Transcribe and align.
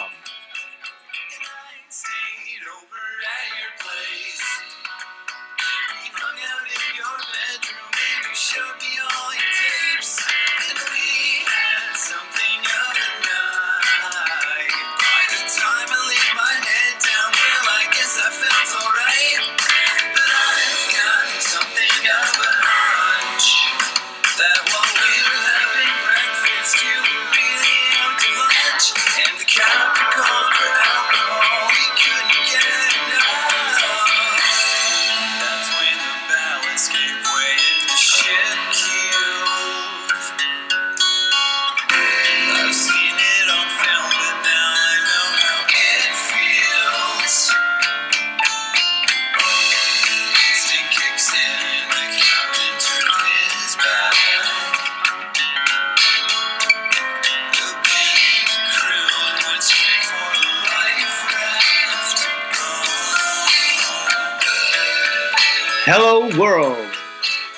Hello, 66.00 66.30
world. 66.40 66.94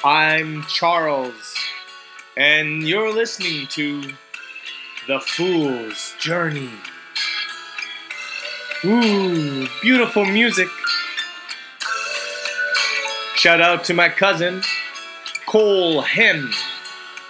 I'm 0.02 0.64
Charles, 0.64 1.56
and 2.38 2.88
you're 2.88 3.14
listening 3.14 3.68
to 3.72 4.02
The 5.08 5.20
Fool's 5.20 6.16
Journey. 6.20 6.70
Ooh, 8.86 9.68
beautiful 9.82 10.24
music. 10.24 10.70
Shout 13.36 13.60
out 13.60 13.84
to 13.84 13.94
my 13.94 14.08
cousin, 14.08 14.62
Cole 15.46 16.00
Hem, 16.00 16.50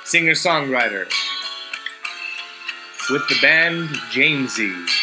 singer 0.04 0.34
songwriter, 0.34 1.12
with 3.10 3.28
the 3.30 3.38
band 3.42 3.90
Jamesy. 4.12 4.99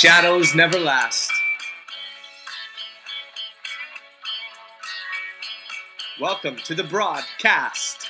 Shadows 0.00 0.54
never 0.54 0.78
last. 0.78 1.30
Welcome 6.18 6.56
to 6.64 6.74
the 6.74 6.84
broadcast. 6.84 8.08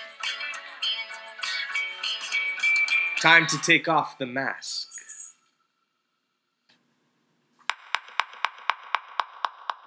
Time 3.21 3.49
to 3.49 3.59
take 3.59 3.89
off 3.89 4.19
the 4.19 4.27
mask. 4.27 4.87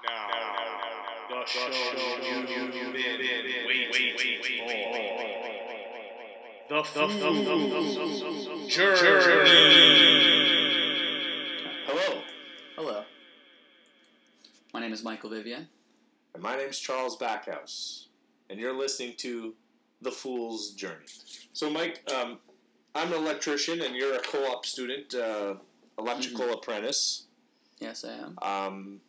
Now, 0.06 0.28
the 1.30 1.46
show 1.46 1.70
you've 2.22 2.74
been 2.74 3.66
waiting 3.66 4.18
for. 4.18 4.44
The 6.68 6.84
Fool's 6.84 8.68
Journey. 8.68 10.34
Hello, 11.96 12.22
Hello. 12.76 13.04
My 14.73 14.73
name 14.84 14.92
is 14.94 15.02
Micheal 15.02 15.30
Vivian. 15.30 15.68
and 16.34 16.44
my 16.44 16.58
name's 16.58 16.78
Charles 16.78 17.18
Backhouse, 17.18 18.08
and 18.50 18.60
you're 18.60 18.76
listening 18.76 19.14
to 19.18 19.54
The 20.02 20.12
Fool's 20.12 20.72
Journey. 20.72 21.06
So, 21.54 21.70
Mike, 21.70 22.02
um, 22.14 22.40
I'm 22.94 23.14
an 23.14 23.20
electrician, 23.20 23.82
and 23.82 23.96
you're 23.96 24.16
a 24.16 24.20
co-op 24.20 24.66
student, 24.66 25.16
uh, 25.16 25.56
electrical 25.98 26.54
apprentice. 26.54 27.28
Yes, 27.80 28.04
I 28.04 28.14
am. 28.14 28.38
Um, 28.42 29.02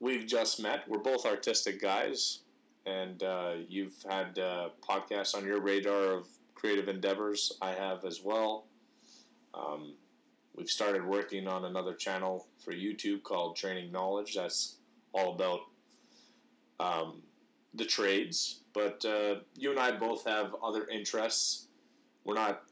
we've 0.00 0.26
just 0.26 0.62
met. 0.62 0.88
We're 0.88 0.98
both 0.98 1.26
artistic 1.26 1.80
guys, 1.80 2.38
and 2.86 3.22
uh, 3.22 3.54
you've 3.68 3.96
had 4.08 4.38
uh, 4.38 4.70
podcasts 4.88 5.34
on 5.34 5.44
your 5.44 5.60
radar 5.60 6.12
of 6.14 6.26
creative 6.54 6.88
endeavors. 6.88 7.52
I 7.60 7.72
have 7.72 8.04
as 8.06 8.22
well. 8.24 8.64
Um, 9.52 9.94
we've 10.54 10.68
started 10.68 11.04
working 11.04 11.46
on 11.48 11.64
another 11.64 11.94
channel 11.94 12.46
for 12.64 12.72
YouTube 12.72 13.22
called 13.22 13.56
Training 13.56 13.90
Knowledge. 13.92 14.34
That's 14.34 14.76
all 15.12 15.34
about 15.34 15.60
um, 16.80 17.22
the 17.74 17.84
trades. 17.84 18.60
But 18.72 19.04
uh, 19.04 19.36
you 19.56 19.70
and 19.70 19.78
I 19.78 19.92
both 19.92 20.24
have 20.26 20.54
other 20.62 20.86
interests. 20.88 21.68
We're 22.24 22.34
not 22.34 22.62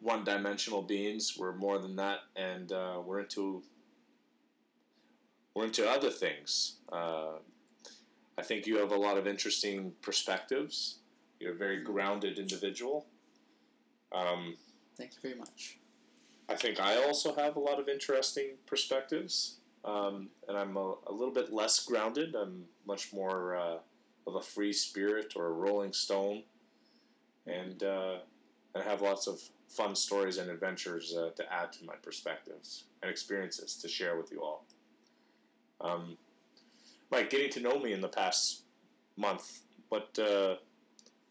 one-dimensional 0.00 0.82
beings. 0.82 1.36
We're 1.38 1.56
more 1.56 1.78
than 1.78 1.96
that, 1.96 2.20
and 2.36 2.72
uh, 2.72 3.00
we're 3.04 3.20
into 3.20 3.62
we're 5.54 5.66
into 5.66 5.88
other 5.88 6.10
things. 6.10 6.76
Uh, 6.90 7.32
I 8.38 8.42
think 8.42 8.66
you 8.66 8.78
have 8.78 8.92
a 8.92 8.96
lot 8.96 9.18
of 9.18 9.26
interesting 9.26 9.92
perspectives. 10.00 11.00
You're 11.38 11.52
a 11.52 11.56
very 11.56 11.82
grounded 11.82 12.38
individual. 12.38 13.06
Um, 14.12 14.56
Thank 14.96 15.12
you 15.14 15.20
very 15.20 15.34
much. 15.34 15.78
I 16.52 16.54
think 16.54 16.80
I 16.80 17.02
also 17.02 17.34
have 17.34 17.56
a 17.56 17.60
lot 17.60 17.80
of 17.80 17.88
interesting 17.88 18.50
perspectives, 18.66 19.56
um, 19.86 20.28
and 20.46 20.58
I'm 20.58 20.76
a, 20.76 20.96
a 21.06 21.12
little 21.12 21.32
bit 21.32 21.50
less 21.50 21.82
grounded. 21.82 22.34
I'm 22.34 22.64
much 22.86 23.10
more 23.10 23.56
uh, 23.56 23.78
of 24.26 24.34
a 24.34 24.42
free 24.42 24.74
spirit 24.74 25.32
or 25.34 25.46
a 25.46 25.52
rolling 25.52 25.94
stone, 25.94 26.42
and 27.46 27.82
uh, 27.82 28.16
I 28.76 28.82
have 28.82 29.00
lots 29.00 29.26
of 29.26 29.40
fun 29.66 29.96
stories 29.96 30.36
and 30.36 30.50
adventures 30.50 31.16
uh, 31.16 31.30
to 31.36 31.50
add 31.50 31.72
to 31.72 31.86
my 31.86 31.94
perspectives 32.02 32.84
and 33.00 33.10
experiences 33.10 33.76
to 33.76 33.88
share 33.88 34.18
with 34.18 34.30
you 34.30 34.42
all. 34.42 34.66
Um, 35.80 36.18
Mike, 37.10 37.30
getting 37.30 37.50
to 37.52 37.60
know 37.60 37.78
me 37.78 37.94
in 37.94 38.02
the 38.02 38.08
past 38.08 38.64
month, 39.16 39.60
what 39.88 40.18
uh, 40.18 40.56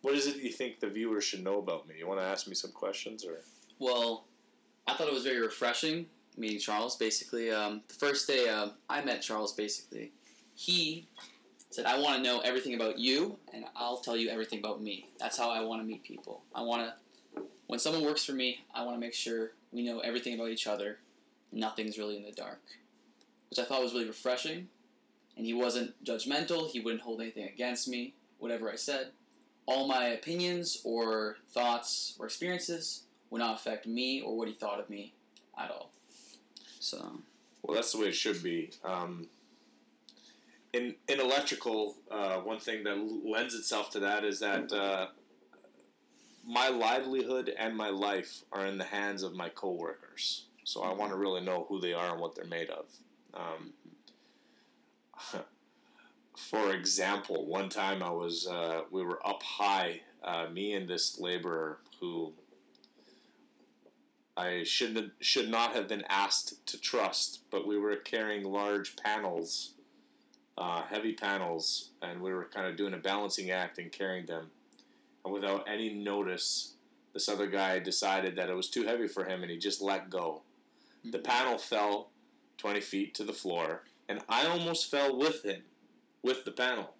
what 0.01 0.15
is 0.15 0.25
it 0.25 0.37
you 0.37 0.51
think 0.51 0.79
the 0.79 0.89
viewers 0.89 1.23
should 1.25 1.43
know 1.43 1.59
about 1.59 1.87
me? 1.87 1.93
You 1.99 2.07
want 2.07 2.19
to 2.19 2.25
ask 2.25 2.47
me 2.47 2.55
some 2.55 2.71
questions, 2.71 3.23
or 3.23 3.41
Well, 3.77 4.25
I 4.91 4.93
thought 4.95 5.07
it 5.07 5.13
was 5.13 5.23
very 5.23 5.39
refreshing 5.39 6.05
meeting 6.35 6.59
Charles. 6.59 6.97
Basically, 6.97 7.49
um, 7.49 7.81
the 7.87 7.93
first 7.93 8.27
day 8.27 8.49
uh, 8.49 8.69
I 8.89 9.01
met 9.03 9.21
Charles, 9.21 9.53
basically, 9.53 10.11
he 10.53 11.07
said, 11.69 11.85
"I 11.85 11.97
want 11.97 12.17
to 12.17 12.21
know 12.21 12.41
everything 12.41 12.73
about 12.73 12.99
you, 12.99 13.37
and 13.53 13.63
I'll 13.73 13.97
tell 13.97 14.17
you 14.17 14.29
everything 14.29 14.59
about 14.59 14.81
me." 14.81 15.07
That's 15.17 15.37
how 15.37 15.49
I 15.49 15.61
want 15.61 15.81
to 15.81 15.87
meet 15.87 16.03
people. 16.03 16.41
I 16.53 16.61
want 16.61 16.91
to, 17.35 17.41
when 17.67 17.79
someone 17.79 18.03
works 18.03 18.25
for 18.25 18.33
me, 18.33 18.65
I 18.75 18.83
want 18.83 18.97
to 18.97 18.99
make 18.99 19.13
sure 19.13 19.51
we 19.71 19.81
know 19.81 19.99
everything 19.99 20.35
about 20.35 20.49
each 20.49 20.67
other. 20.67 20.97
Nothing's 21.53 21.97
really 21.97 22.17
in 22.17 22.23
the 22.23 22.31
dark, 22.33 22.61
which 23.49 23.59
I 23.59 23.63
thought 23.63 23.81
was 23.81 23.93
really 23.93 24.07
refreshing. 24.07 24.67
And 25.37 25.45
he 25.45 25.53
wasn't 25.53 26.03
judgmental. 26.03 26.69
He 26.69 26.81
wouldn't 26.81 27.03
hold 27.03 27.21
anything 27.21 27.47
against 27.47 27.87
me. 27.87 28.13
Whatever 28.39 28.69
I 28.69 28.75
said, 28.75 29.11
all 29.65 29.87
my 29.87 30.07
opinions 30.07 30.81
or 30.83 31.37
thoughts 31.53 32.15
or 32.19 32.25
experiences 32.25 33.03
would 33.31 33.39
not 33.39 33.55
affect 33.55 33.87
me 33.87 34.21
or 34.21 34.37
what 34.37 34.47
he 34.47 34.53
thought 34.53 34.79
of 34.79 34.89
me 34.89 35.13
at 35.57 35.71
all. 35.71 35.89
So, 36.79 37.19
Well, 37.63 37.75
that's 37.75 37.91
the 37.93 37.99
way 37.99 38.07
it 38.07 38.15
should 38.15 38.43
be. 38.43 38.71
Um, 38.83 39.27
in 40.73 40.95
in 41.07 41.19
electrical, 41.19 41.95
uh, 42.11 42.37
one 42.37 42.59
thing 42.59 42.83
that 42.83 42.97
lends 43.25 43.55
itself 43.55 43.89
to 43.91 43.99
that 44.01 44.23
is 44.23 44.39
that 44.39 44.71
uh, 44.71 45.07
my 46.45 46.69
livelihood 46.69 47.53
and 47.57 47.75
my 47.75 47.89
life 47.89 48.43
are 48.51 48.65
in 48.65 48.77
the 48.77 48.85
hands 48.85 49.23
of 49.23 49.33
my 49.33 49.49
coworkers. 49.49 50.45
So 50.63 50.81
I 50.81 50.93
want 50.93 51.11
to 51.11 51.17
really 51.17 51.41
know 51.41 51.65
who 51.67 51.79
they 51.79 51.93
are 51.93 52.11
and 52.11 52.21
what 52.21 52.35
they're 52.35 52.45
made 52.45 52.69
of. 52.69 52.85
Um, 53.33 53.73
for 56.37 56.73
example, 56.73 57.45
one 57.45 57.69
time 57.69 58.01
I 58.01 58.09
was 58.09 58.47
uh, 58.47 58.81
we 58.91 59.03
were 59.03 59.25
up 59.27 59.43
high, 59.43 60.01
uh, 60.23 60.47
me 60.51 60.73
and 60.73 60.87
this 60.87 61.19
laborer 61.19 61.79
who 61.99 62.33
I 64.37 64.63
should 64.63 65.11
should 65.19 65.49
not 65.49 65.75
have 65.75 65.87
been 65.87 66.05
asked 66.09 66.65
to 66.67 66.79
trust, 66.79 67.41
but 67.51 67.67
we 67.67 67.77
were 67.77 67.95
carrying 67.95 68.43
large 68.43 68.95
panels 68.95 69.73
uh, 70.57 70.83
heavy 70.83 71.13
panels, 71.13 71.89
and 72.01 72.21
we 72.21 72.31
were 72.33 72.45
kind 72.45 72.67
of 72.67 72.75
doing 72.75 72.93
a 72.93 72.97
balancing 72.97 73.51
act 73.51 73.79
and 73.79 73.91
carrying 73.91 74.25
them. 74.25 74.51
And 75.23 75.33
without 75.33 75.67
any 75.67 75.93
notice, 75.93 76.73
this 77.13 77.29
other 77.29 77.47
guy 77.47 77.79
decided 77.79 78.35
that 78.35 78.49
it 78.49 78.55
was 78.55 78.69
too 78.69 78.83
heavy 78.83 79.07
for 79.07 79.25
him, 79.25 79.41
and 79.41 79.51
he 79.51 79.57
just 79.57 79.81
let 79.81 80.09
go. 80.09 80.41
The 81.03 81.19
panel 81.19 81.57
fell 81.57 82.11
20 82.57 82.79
feet 82.81 83.15
to 83.15 83.23
the 83.23 83.33
floor, 83.33 83.83
and 84.07 84.21
I 84.29 84.45
almost 84.45 84.91
fell 84.91 85.17
with 85.17 85.43
him, 85.43 85.63
with 86.21 86.45
the 86.45 86.51
panel. 86.51 86.93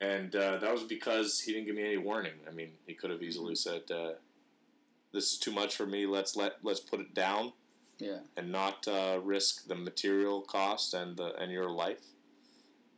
And 0.00 0.34
uh, 0.34 0.58
that 0.58 0.72
was 0.72 0.82
because 0.84 1.40
he 1.40 1.52
didn't 1.52 1.66
give 1.66 1.76
me 1.76 1.84
any 1.84 1.98
warning. 1.98 2.32
I 2.46 2.52
mean, 2.52 2.72
he 2.86 2.94
could 2.94 3.10
have 3.10 3.22
easily 3.22 3.54
said, 3.54 3.82
uh, 3.90 4.12
"This 5.12 5.32
is 5.32 5.38
too 5.38 5.52
much 5.52 5.74
for 5.76 5.86
me. 5.86 6.06
Let's 6.06 6.36
let 6.36 6.54
let's 6.62 6.80
put 6.80 7.00
it 7.00 7.14
down." 7.14 7.52
Yeah. 8.00 8.20
and 8.34 8.50
not 8.50 8.88
uh, 8.88 9.20
risk 9.22 9.68
the 9.68 9.74
material 9.74 10.40
cost 10.40 10.94
and 10.94 11.16
the 11.18 11.34
and 11.36 11.52
your 11.52 11.70
life. 11.70 12.02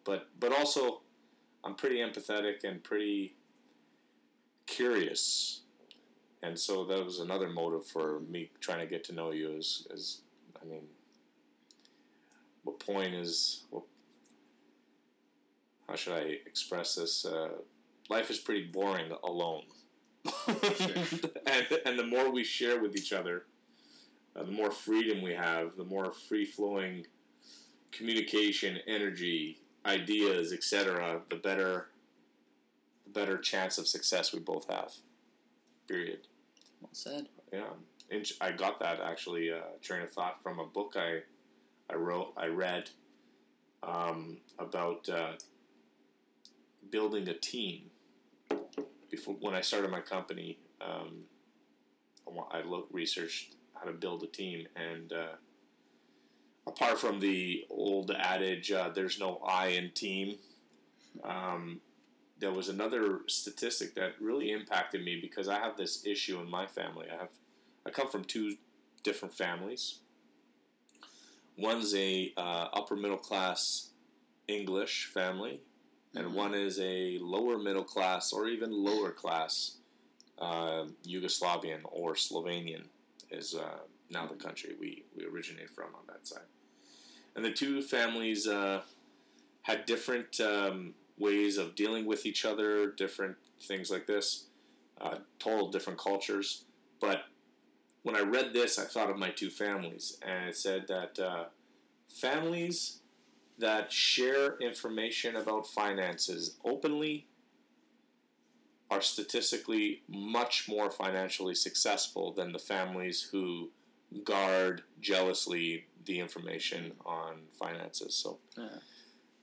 But 0.05 0.29
but 0.39 0.53
also, 0.53 1.03
I'm 1.65 1.75
pretty 1.75 1.97
empathetic 1.97 2.65
and 2.65 2.83
pretty 2.83 3.35
curious, 4.67 5.63
and 6.43 6.59
so 6.59 6.85
that 6.85 7.05
was 7.05 7.19
another 7.19 7.49
motive 7.49 7.87
for 7.87 8.21
me 8.21 8.51
trying 8.61 8.79
to 8.79 8.87
get 8.87 9.03
to 9.05 9.13
know 9.13 9.33
you. 9.33 9.51
Is 9.51 9.87
is 9.91 10.23
I 10.61 10.65
mean, 10.65 10.85
what 12.63 12.79
point 12.79 13.15
is 13.15 13.65
what, 13.71 13.83
how 15.89 15.97
should 15.97 16.15
I 16.15 16.39
express 16.47 16.95
this? 16.95 17.25
Uh, 17.25 17.49
life 18.09 18.31
is 18.31 18.39
pretty 18.39 18.65
boring 18.65 19.13
alone. 19.25 19.65
and, 21.47 21.67
and 21.85 21.99
the 21.99 22.07
more 22.07 22.31
we 22.31 22.45
share 22.45 22.81
with 22.81 22.97
each 22.97 23.13
other, 23.13 23.45
uh, 24.37 24.45
the 24.45 24.53
more 24.53 24.71
freedom 24.71 25.23
we 25.23 25.33
have, 25.33 25.77
the 25.77 25.85
more 25.85 26.13
free 26.13 26.45
flowing 26.45 27.07
communication, 27.91 28.79
energy, 28.87 29.59
ideas, 29.85 30.53
etc., 30.53 31.21
the 31.29 31.37
better 31.37 31.89
the 33.05 33.11
better 33.11 33.37
chance 33.37 33.79
of 33.79 33.87
success 33.87 34.33
we 34.33 34.41
both 34.41 34.69
have. 34.71 34.93
Period. 35.89 36.21
Well 36.81 36.91
said. 36.93 37.29
Yeah, 37.53 37.71
I 38.41 38.53
got 38.53 38.81
that 38.81 39.01
actually 39.01 39.53
uh, 39.53 39.61
train 39.83 40.03
of 40.03 40.13
thought 40.13 40.43
from 40.43 40.59
a 40.59 40.67
book 40.67 40.95
I 40.97 41.21
I 41.91 41.97
wrote 41.97 42.33
I 42.37 42.47
read 42.47 42.91
um, 43.83 44.39
about 44.59 45.09
uh, 45.09 45.33
building 46.91 47.29
a 47.29 47.35
team. 47.35 47.91
Before 49.13 49.37
when 49.41 49.55
I 49.55 49.61
started 49.61 49.91
my 49.91 50.01
company, 50.01 50.59
um, 50.81 51.25
I 52.51 52.63
looked 52.63 52.95
researched 52.95 53.55
how 53.75 53.85
to 53.85 53.93
build 53.93 54.23
a 54.23 54.27
team, 54.27 54.67
and 54.75 55.13
uh, 55.13 55.35
apart 56.67 56.99
from 56.99 57.21
the 57.21 57.67
old 57.69 58.11
adage, 58.11 58.73
uh, 58.73 58.89
"There's 58.89 59.21
no 59.21 59.37
I 59.47 59.67
in 59.69 59.91
team," 59.91 60.39
um, 61.23 61.83
there 62.39 62.53
was 62.53 62.71
another 62.71 63.21
statistic 63.29 63.95
that 63.97 64.15
really 64.19 64.51
impacted 64.51 65.05
me 65.05 65.19
because 65.21 65.47
I 65.47 65.59
have 65.59 65.77
this 65.77 66.07
issue 66.07 66.41
in 66.41 66.51
my 66.51 66.67
family. 66.67 67.07
I 67.13 67.19
have 67.19 67.31
I 67.85 67.91
come 67.91 68.09
from 68.09 68.25
two 68.25 68.57
different 69.05 69.35
families. 69.35 69.99
One's 71.59 71.95
a 71.95 72.33
uh, 72.39 72.69
upper 72.73 72.97
middle 72.97 73.19
class 73.19 73.91
English 74.49 75.11
family, 75.13 75.61
and 76.15 76.35
one 76.35 76.55
is 76.55 76.79
a 76.81 77.19
lower 77.21 77.59
middle 77.59 77.85
class 77.85 78.33
or 78.33 78.49
even 78.49 78.71
lower 78.71 79.11
class 79.11 79.77
uh, 80.39 80.85
Yugoslavian 81.07 81.81
or 81.85 82.15
Slovenian 82.15 82.85
is 83.31 83.55
uh, 83.55 83.79
now 84.11 84.27
the 84.27 84.35
country 84.35 84.75
we, 84.79 85.05
we 85.17 85.25
originate 85.25 85.71
from 85.71 85.95
on 85.95 86.03
that 86.09 86.27
side. 86.27 86.45
And 87.35 87.45
the 87.45 87.53
two 87.53 87.81
families 87.81 88.47
uh, 88.47 88.83
had 89.63 89.87
different 89.87 90.41
um, 90.41 90.95
ways 91.19 91.57
of 91.57 91.75
dealing 91.75 92.05
with 92.05 92.27
each 92.27 92.45
other, 92.45 92.91
different 92.91 93.37
things 93.63 93.91
like 93.91 94.07
this, 94.07 94.47
uh, 95.01 95.17
total 95.39 95.71
different 95.71 95.99
cultures. 95.99 96.65
But 97.01 97.23
when 98.03 98.17
I 98.17 98.21
read 98.21 98.53
this, 98.53 98.79
I 98.79 98.85
thought 98.85 99.11
of 99.11 99.19
my 99.19 99.31
two 99.31 99.51
families, 99.51 100.19
and 100.23 100.49
it 100.49 100.57
said 100.57 100.87
that 100.89 101.19
uh, 101.19 101.45
families 102.09 103.02
that 103.63 103.93
share 103.93 104.57
information 104.59 105.37
about 105.37 105.69
finances 105.69 106.57
openly 106.65 107.27
are 108.91 109.01
statistically 109.01 110.03
much 110.09 110.69
more 110.69 110.91
financially 110.91 111.55
successful 111.55 112.33
than 112.33 112.51
the 112.53 112.59
families 112.59 113.23
who 113.31 113.71
guard 114.25 114.83
jealously 115.01 115.87
the 116.05 116.19
information 116.19 116.93
on 117.07 117.43
finances. 117.59 118.15
So 118.15 118.41
Yeah. 118.59 118.81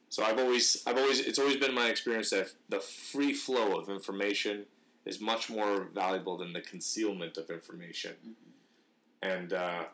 so 0.09 0.23
I've 0.23 0.37
always, 0.37 0.83
I've 0.85 0.97
always, 0.97 1.19
it's 1.21 1.39
always 1.39 1.57
been 1.57 1.73
my 1.73 1.87
experience 1.87 2.29
that 2.31 2.51
the 2.67 2.81
free 2.81 3.33
flow 3.33 3.79
of 3.79 3.89
information 3.89 4.65
is 5.05 5.21
much 5.21 5.49
more 5.49 5.85
valuable 5.93 6.37
than 6.37 6.51
the 6.51 6.61
concealment 6.61 7.37
of 7.37 7.49
information. 7.49 8.35
And 9.21 9.53
uh, 9.53 9.85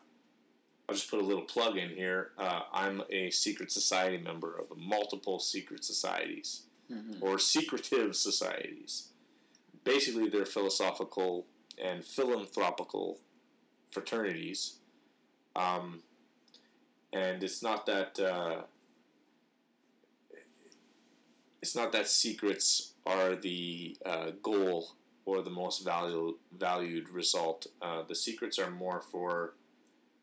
I'll 0.88 0.94
just 0.94 1.10
put 1.10 1.20
a 1.20 1.24
little 1.24 1.42
plug 1.44 1.76
in 1.76 1.90
here. 1.90 2.30
Uh, 2.38 2.62
I'm 2.72 3.02
a 3.10 3.30
secret 3.30 3.72
society 3.72 4.18
member 4.18 4.56
of 4.58 4.76
multiple 4.76 5.40
secret 5.40 5.84
societies 5.84 6.62
Mhm. 6.90 7.20
or 7.20 7.38
secretive 7.38 8.14
societies. 8.14 9.08
Basically, 9.82 10.28
they're 10.28 10.46
philosophical 10.46 11.46
and 11.78 12.04
philanthropical 12.04 13.20
fraternities. 13.90 14.78
Um, 15.56 16.02
and 17.12 17.42
it's 17.42 17.62
not 17.62 17.86
that. 17.86 18.18
Uh, 18.20 18.62
it's 21.62 21.74
not 21.74 21.90
that 21.92 22.08
secrets 22.08 22.92
are 23.04 23.34
the 23.34 23.96
uh, 24.04 24.30
goal 24.42 24.92
or 25.24 25.42
the 25.42 25.50
most 25.50 25.80
value, 25.84 26.38
valued 26.52 27.08
result. 27.08 27.66
Uh, 27.82 28.02
the 28.02 28.14
secrets 28.14 28.58
are 28.58 28.70
more 28.70 29.00
for 29.00 29.54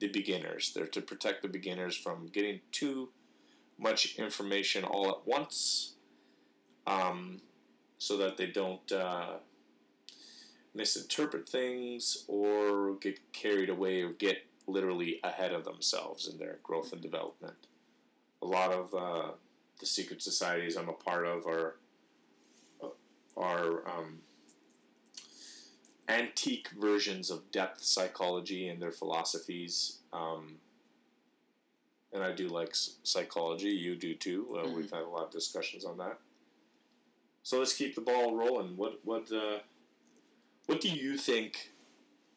the 0.04 0.10
beginners. 0.10 0.74
They're 0.76 0.86
to 0.88 1.02
protect 1.02 1.44
the 1.44 1.48
beginners 1.48 1.96
from 1.96 2.28
getting 2.28 2.60
too 2.74 3.10
much 3.80 4.16
information 4.18 4.84
all 4.84 5.10
at 5.10 5.26
once, 5.26 5.94
um, 6.86 7.40
so 8.00 8.18
that 8.18 8.36
they 8.36 8.48
don't 8.48 8.92
uh, 8.92 9.36
misinterpret 10.76 11.48
things 11.48 12.26
or 12.28 12.96
get 12.96 13.18
carried 13.32 13.70
away 13.70 14.02
or 14.02 14.10
get 14.10 14.40
literally 14.68 15.22
ahead 15.24 15.54
of 15.54 15.64
themselves 15.64 16.28
in 16.28 16.38
their 16.38 16.58
growth 16.64 16.92
and 16.92 17.02
development. 17.02 17.68
A 18.42 18.46
lot 18.46 18.74
of 18.74 18.94
uh, 18.94 19.32
the 19.80 19.86
secret 19.86 20.22
societies 20.22 20.76
I'm 20.76 20.90
a 20.90 20.94
part 20.94 21.26
of 21.26 21.48
are 21.48 21.76
are 23.38 23.88
um, 23.88 24.20
antique 26.10 26.70
versions 26.80 27.30
of 27.30 27.52
depth 27.52 27.84
psychology 27.84 28.68
and 28.68 28.82
their 28.82 28.92
philosophies. 28.92 30.00
Um, 30.12 30.56
and 32.12 32.24
I 32.24 32.32
do 32.32 32.48
like 32.48 32.76
psychology. 33.04 33.70
You 33.70 33.96
do 33.96 34.14
too. 34.14 34.60
Uh, 34.60 34.70
We've 34.70 34.92
had 34.92 35.02
a 35.02 35.08
lot 35.10 35.26
of 35.26 35.32
discussions 35.32 35.86
on 35.86 35.98
that. 35.98 36.20
So 37.42 37.60
let's 37.60 37.74
keep 37.74 37.96
the 37.96 38.02
ball 38.02 38.36
rolling. 38.36 38.78
What 38.78 39.00
what 39.04 39.32
uh, 39.32 39.60
what 40.68 40.80
do 40.80 40.90
you 40.90 41.18
think 41.18 41.72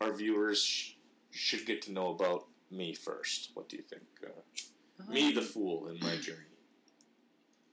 our 0.01 0.13
viewers 0.13 0.63
sh- 0.63 0.93
should 1.31 1.65
get 1.67 1.83
to 1.83 1.93
know 1.93 2.09
about 2.09 2.47
me 2.71 2.93
first? 2.95 3.51
What 3.55 3.69
do 3.69 3.77
you 3.77 3.83
think? 3.83 4.03
Uh, 4.25 5.13
me, 5.13 5.33
the 5.33 5.43
fool, 5.43 5.89
in 5.89 6.01
my 6.01 6.17
journey. 6.17 6.39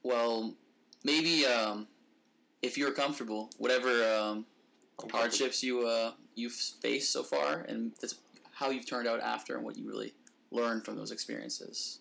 Well, 0.03 0.53
maybe 1.03 1.45
um, 1.45 1.88
if 2.62 2.77
you're 2.77 2.91
comfortable, 2.91 3.50
whatever 3.57 3.89
um, 4.13 4.45
hardships 5.12 5.63
you 5.63 5.88
uh, 5.88 6.12
you've 6.35 6.53
faced 6.53 7.12
so 7.12 7.23
far, 7.23 7.62
and 7.62 7.91
that's 8.01 8.15
how 8.53 8.69
you've 8.69 8.88
turned 8.88 9.07
out 9.07 9.19
after, 9.19 9.55
and 9.55 9.63
what 9.63 9.77
you 9.77 9.88
really 9.88 10.13
learned 10.51 10.85
from 10.85 10.95
those 10.95 11.12
experiences. 11.12 12.00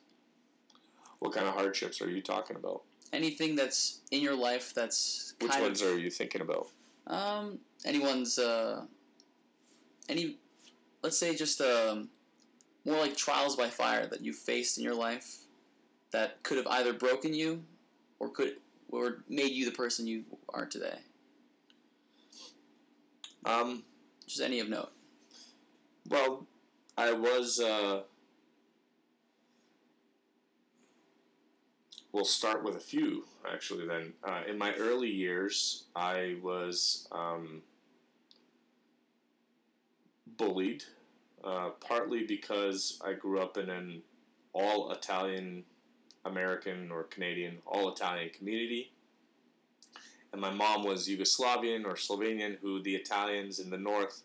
What 1.19 1.33
kind 1.33 1.47
of 1.47 1.55
hardships 1.55 2.01
are 2.03 2.11
you 2.11 2.21
talking 2.21 2.57
about? 2.57 2.83
Anything 3.13 3.55
that's 3.55 4.01
in 4.11 4.21
your 4.21 4.35
life 4.35 4.73
that's 4.75 5.35
Which 5.41 5.53
ones 5.59 5.83
of 5.83 5.89
are 5.93 5.99
you 5.99 6.11
thinking 6.11 6.41
about? 6.41 6.69
um, 7.07 7.59
anyone's 7.85 8.39
uh, 8.39 8.85
any 10.09 10.37
let's 11.03 11.19
say 11.19 11.35
just 11.35 11.61
um, 11.61 12.09
more 12.85 12.99
like 12.99 13.17
trials 13.17 13.57
by 13.57 13.69
fire 13.69 14.07
that 14.07 14.23
you 14.23 14.33
faced 14.33 14.79
in 14.79 14.85
your 14.85 14.95
life 14.95 15.39
that 16.13 16.43
could 16.43 16.59
have 16.59 16.67
either 16.69 16.93
broken 16.93 17.35
you 17.35 17.65
or 18.19 18.29
could 18.29 18.57
or 18.91 19.25
made 19.29 19.53
you 19.53 19.65
the 19.65 19.73
person 19.73 20.07
you 20.07 20.25
are 20.53 20.67
today. 20.67 20.99
Um, 23.45 23.83
Just 24.27 24.41
any 24.41 24.61
of 24.61 24.69
note. 24.69 24.93
well, 26.09 26.47
I 26.97 27.13
was. 27.13 27.61
Uh, 27.61 28.03
we'll 32.13 32.25
start 32.25 32.63
with 32.63 32.77
a 32.77 32.81
few 32.81 33.25
actually. 33.51 33.87
Then, 33.87 34.13
uh, 34.27 34.43
in 34.49 34.59
my 34.59 34.75
early 34.75 35.11
years, 35.11 35.85
I 35.97 36.37
was 36.43 37.09
um, 37.13 37.63
bullied, 40.37 40.85
uh, 41.45 41.71
partly 41.81 42.25
because 42.25 43.01
I 43.05 43.15
grew 43.15 43.41
up 43.41 43.57
in 43.57 43.71
an 43.71 44.03
all 44.53 44.93
Italian 44.93 45.65
American 46.25 46.91
or 46.91 47.05
Canadian, 47.05 47.59
all 47.67 47.91
Italian 47.91 48.31
community. 48.31 48.93
And 50.33 50.41
my 50.41 50.51
mom 50.51 50.85
was 50.85 51.09
Yugoslavian 51.09 51.85
or 51.85 51.95
Slovenian, 51.95 52.59
who 52.61 52.83
the 52.83 52.95
Italians 52.95 53.59
in 53.59 53.71
the 53.71 53.79
north 53.79 54.23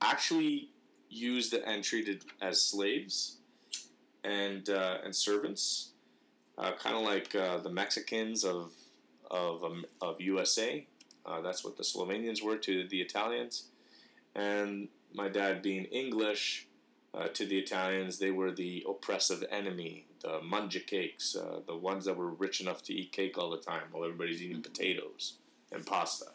actually 0.00 0.70
used 1.08 1.54
and 1.54 1.84
treated 1.84 2.24
as 2.40 2.60
slaves 2.60 3.38
and 4.24 4.68
uh, 4.68 4.98
and 5.04 5.14
servants, 5.14 5.92
uh, 6.58 6.72
kind 6.78 6.96
of 6.96 7.02
like 7.02 7.34
uh, 7.34 7.58
the 7.58 7.70
Mexicans 7.70 8.44
of 8.44 8.72
of 9.30 9.62
um, 9.64 9.84
of 10.00 10.20
USA. 10.20 10.86
Uh, 11.24 11.40
that's 11.40 11.64
what 11.64 11.76
the 11.76 11.84
Slovenians 11.84 12.42
were 12.42 12.56
to 12.56 12.88
the 12.88 13.00
Italians, 13.00 13.66
and 14.34 14.88
my 15.14 15.28
dad 15.28 15.62
being 15.62 15.84
English 15.84 16.66
uh, 17.14 17.28
to 17.28 17.44
the 17.44 17.58
Italians, 17.58 18.18
they 18.18 18.30
were 18.30 18.50
the 18.50 18.84
oppressive 18.88 19.44
enemy, 19.50 20.06
the 20.20 20.40
mangiacakes, 20.40 21.36
uh, 21.36 21.60
the 21.66 21.76
ones 21.76 22.04
that 22.06 22.16
were 22.16 22.30
rich 22.30 22.60
enough 22.60 22.82
to 22.84 22.94
eat 22.94 23.12
cake 23.12 23.36
all 23.36 23.50
the 23.50 23.58
time 23.58 23.82
while 23.90 24.04
everybody's 24.04 24.42
eating 24.42 24.62
potatoes 24.62 25.34
and 25.70 25.84
pasta, 25.84 26.26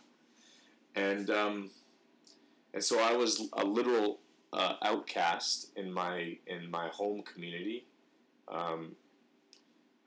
and 0.96 1.30
um, 1.30 1.72
and 2.74 2.84
so 2.84 3.00
I 3.00 3.14
was 3.16 3.50
a 3.54 3.66
literal 3.66 4.20
uh, 4.54 4.76
outcast 4.84 5.72
in 5.76 5.92
my 5.92 6.38
in 6.46 6.70
my 6.70 6.90
home 6.90 7.24
community. 7.24 7.86
Um, 8.48 8.96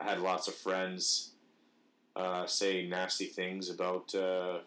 I 0.00 0.05
had 0.05 0.21
lots 0.21 0.49
of 0.49 0.55
friends 0.55 1.33
uh, 2.17 2.47
say 2.47 2.87
nasty 2.87 3.27
things 3.27 3.71
about 3.71 4.15
uh, 4.15 4.59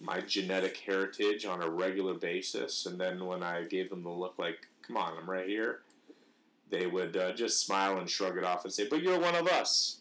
my 0.00 0.20
genetic 0.20 0.76
heritage 0.78 1.44
on 1.44 1.62
a 1.62 1.68
regular 1.68 2.14
basis, 2.14 2.86
and 2.86 3.00
then 3.00 3.24
when 3.24 3.42
I 3.42 3.64
gave 3.64 3.90
them 3.90 4.02
the 4.02 4.10
look, 4.10 4.34
like, 4.38 4.68
"Come 4.90 4.96
on, 4.96 5.16
I'm 5.16 5.30
right 5.30 5.46
here," 5.46 5.82
they 6.68 6.86
would 6.86 7.16
uh, 7.16 7.32
just 7.32 7.64
smile 7.64 7.98
and 7.98 8.10
shrug 8.10 8.36
it 8.36 8.44
off 8.44 8.64
and 8.64 8.72
say, 8.72 8.88
"But 8.88 9.02
you're 9.02 9.20
one 9.20 9.36
of 9.36 9.46
us." 9.46 9.98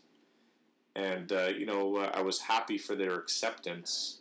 And 0.95 1.31
uh, 1.31 1.49
you 1.55 1.67
know, 1.67 1.97
uh, 1.97 2.11
I 2.13 2.21
was 2.21 2.41
happy 2.41 2.79
for 2.79 2.95
their 2.95 3.13
acceptance, 3.13 4.19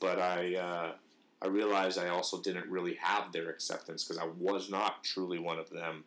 but 0.00 0.18
I 0.18 0.56
uh, 0.56 0.92
I 1.40 1.46
realized 1.46 1.98
I 1.98 2.08
also 2.08 2.40
didn't 2.40 2.68
really 2.68 2.94
have 2.94 3.30
their 3.32 3.48
acceptance 3.48 4.02
because 4.02 4.18
I 4.18 4.26
was 4.38 4.70
not 4.70 5.04
truly 5.04 5.38
one 5.38 5.58
of 5.60 5.70
them, 5.70 6.02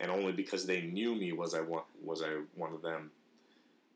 and 0.00 0.10
only 0.10 0.32
because 0.32 0.66
they 0.66 0.82
knew 0.82 1.14
me 1.14 1.32
was 1.32 1.54
I 1.54 1.60
one 1.60 1.84
was 2.02 2.22
I 2.22 2.40
one 2.56 2.72
of 2.72 2.82
them. 2.82 3.12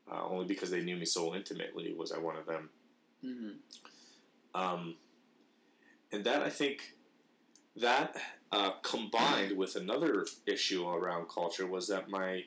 Uh, 0.09 0.23
only 0.29 0.45
because 0.45 0.69
they 0.69 0.81
knew 0.81 0.95
me 0.95 1.05
so 1.05 1.33
intimately 1.35 1.91
was 1.93 2.11
I 2.11 2.19
one 2.19 2.37
of 2.37 2.45
them. 2.45 2.69
hmm 3.21 3.49
Um, 4.53 4.95
and 6.11 6.23
that 6.23 6.43
I 6.43 6.49
think 6.49 6.93
that 7.75 8.15
uh, 8.51 8.71
combined 8.83 9.57
with 9.57 9.75
another 9.75 10.25
issue 10.45 10.87
around 10.87 11.27
culture 11.29 11.67
was 11.67 11.87
that 11.87 12.09
my 12.09 12.43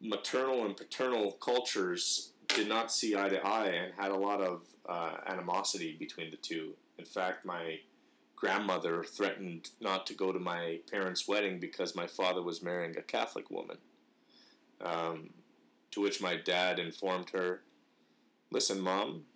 maternal 0.00 0.66
and 0.66 0.76
paternal 0.76 1.32
cultures 1.32 2.32
did 2.48 2.68
not 2.68 2.92
see 2.92 3.16
eye 3.16 3.28
to 3.28 3.46
eye 3.46 3.68
and 3.68 3.92
had 3.96 4.10
a 4.10 4.16
lot 4.16 4.40
of 4.40 4.62
uh, 4.88 5.16
animosity 5.26 5.96
between 5.98 6.30
the 6.30 6.36
two. 6.36 6.74
In 6.98 7.04
fact, 7.04 7.44
my 7.44 7.78
grandmother 8.36 9.04
threatened 9.04 9.70
not 9.80 10.04
to 10.06 10.14
go 10.14 10.32
to 10.32 10.38
my 10.40 10.80
parents' 10.90 11.28
wedding 11.28 11.60
because 11.60 11.94
my 11.94 12.06
father 12.06 12.42
was 12.42 12.62
marrying 12.62 12.96
a 12.96 13.02
Catholic 13.02 13.50
woman. 13.50 13.78
Um, 14.80 15.30
to 15.92 16.00
which 16.00 16.20
my 16.20 16.36
dad 16.36 16.80
informed 16.80 17.30
her, 17.30 17.62
"Listen, 18.50 18.80
mom, 18.80 19.26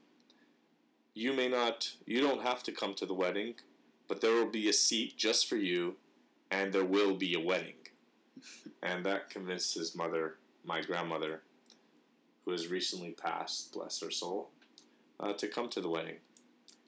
you 1.14 1.32
may 1.32 1.48
not, 1.48 1.92
you 2.04 2.20
don't 2.20 2.42
have 2.42 2.62
to 2.64 2.72
come 2.72 2.94
to 2.94 3.06
the 3.06 3.14
wedding, 3.14 3.54
but 4.08 4.20
there 4.20 4.32
will 4.34 4.50
be 4.50 4.68
a 4.68 4.72
seat 4.72 5.16
just 5.16 5.48
for 5.48 5.56
you, 5.56 5.96
and 6.50 6.72
there 6.72 6.84
will 6.84 7.14
be 7.14 7.34
a 7.34 7.40
wedding." 7.40 7.74
and 8.82 9.04
that 9.04 9.30
convinced 9.30 9.74
his 9.74 9.94
mother, 9.96 10.36
my 10.64 10.80
grandmother, 10.82 11.42
who 12.44 12.52
has 12.52 12.68
recently 12.68 13.10
passed, 13.12 13.72
bless 13.72 14.00
her 14.00 14.10
soul, 14.10 14.50
uh, 15.18 15.32
to 15.32 15.48
come 15.48 15.68
to 15.70 15.80
the 15.80 15.88
wedding. 15.88 16.16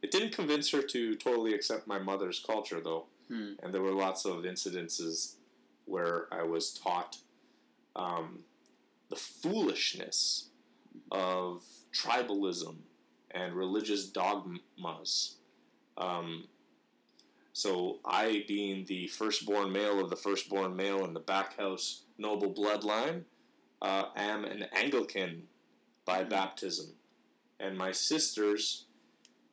It 0.03 0.11
didn't 0.11 0.33
convince 0.33 0.71
her 0.71 0.83
to 0.83 1.15
totally 1.17 1.55
accept 1.55 1.87
my 1.87 1.99
mother's 1.99 2.39
culture, 2.41 2.81
though, 2.81 3.07
Hmm. 3.29 3.55
and 3.63 3.75
there 3.75 3.83
were 3.83 3.93
lots 3.93 4.25
of 4.25 4.45
incidences 4.45 5.35
where 5.87 6.29
I 6.33 6.43
was 6.45 6.73
taught 6.73 7.19
um, 7.97 8.45
the 9.09 9.17
foolishness 9.17 10.51
of 11.11 11.65
tribalism 11.93 12.77
and 13.33 13.55
religious 13.55 14.07
dogmas. 14.07 15.37
Um, 15.97 16.47
so 17.59 17.99
I, 18.05 18.45
being 18.47 18.85
the 18.85 19.09
firstborn 19.09 19.73
male 19.73 19.99
of 19.99 20.11
the 20.11 20.17
firstborn 20.17 20.77
male 20.77 21.05
in 21.05 21.13
the 21.13 21.19
backhouse 21.21 22.03
noble 22.17 22.55
bloodline, 22.55 23.25
uh, 23.83 24.11
am 24.15 24.45
an 24.45 24.69
Anglican 24.73 25.49
by 26.05 26.23
Mhm. 26.23 26.29
baptism, 26.31 26.97
and 27.59 27.77
my 27.77 27.91
sisters, 27.91 28.85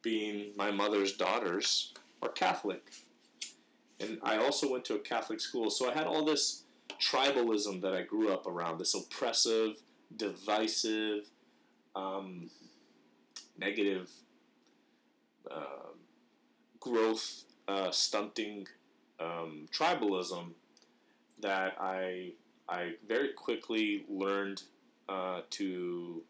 being 0.04 0.56
my 0.56 0.70
mother's 0.70 1.18
daughters, 1.18 1.96
are 2.22 2.30
Catholic. 2.30 2.92
And 4.00 4.20
I 4.22 4.38
also 4.38 4.70
went 4.70 4.86
to 4.86 4.94
a 4.94 5.00
Catholic 5.00 5.40
school, 5.40 5.72
so 5.72 5.90
I 5.90 5.94
had 5.96 6.06
all 6.06 6.24
this 6.24 6.66
tribalism 7.00 7.82
that 7.82 7.96
I 7.96 8.04
grew 8.04 8.32
up 8.32 8.46
around, 8.46 8.78
this 8.78 8.94
oppressive, 8.94 9.82
divisive, 10.16 11.32
um, 11.96 12.52
negative 13.58 14.12
uh, 15.50 15.94
growth 16.80 17.46
uh, 17.68 17.92
stunting 17.92 18.68
um, 19.20 19.68
tribalism 19.72 20.52
that 21.42 21.76
I 21.80 22.34
I 22.68 22.94
very 23.08 23.30
quickly 23.34 24.06
learned 24.10 24.64
uh, 25.08 25.42
to 25.52 26.24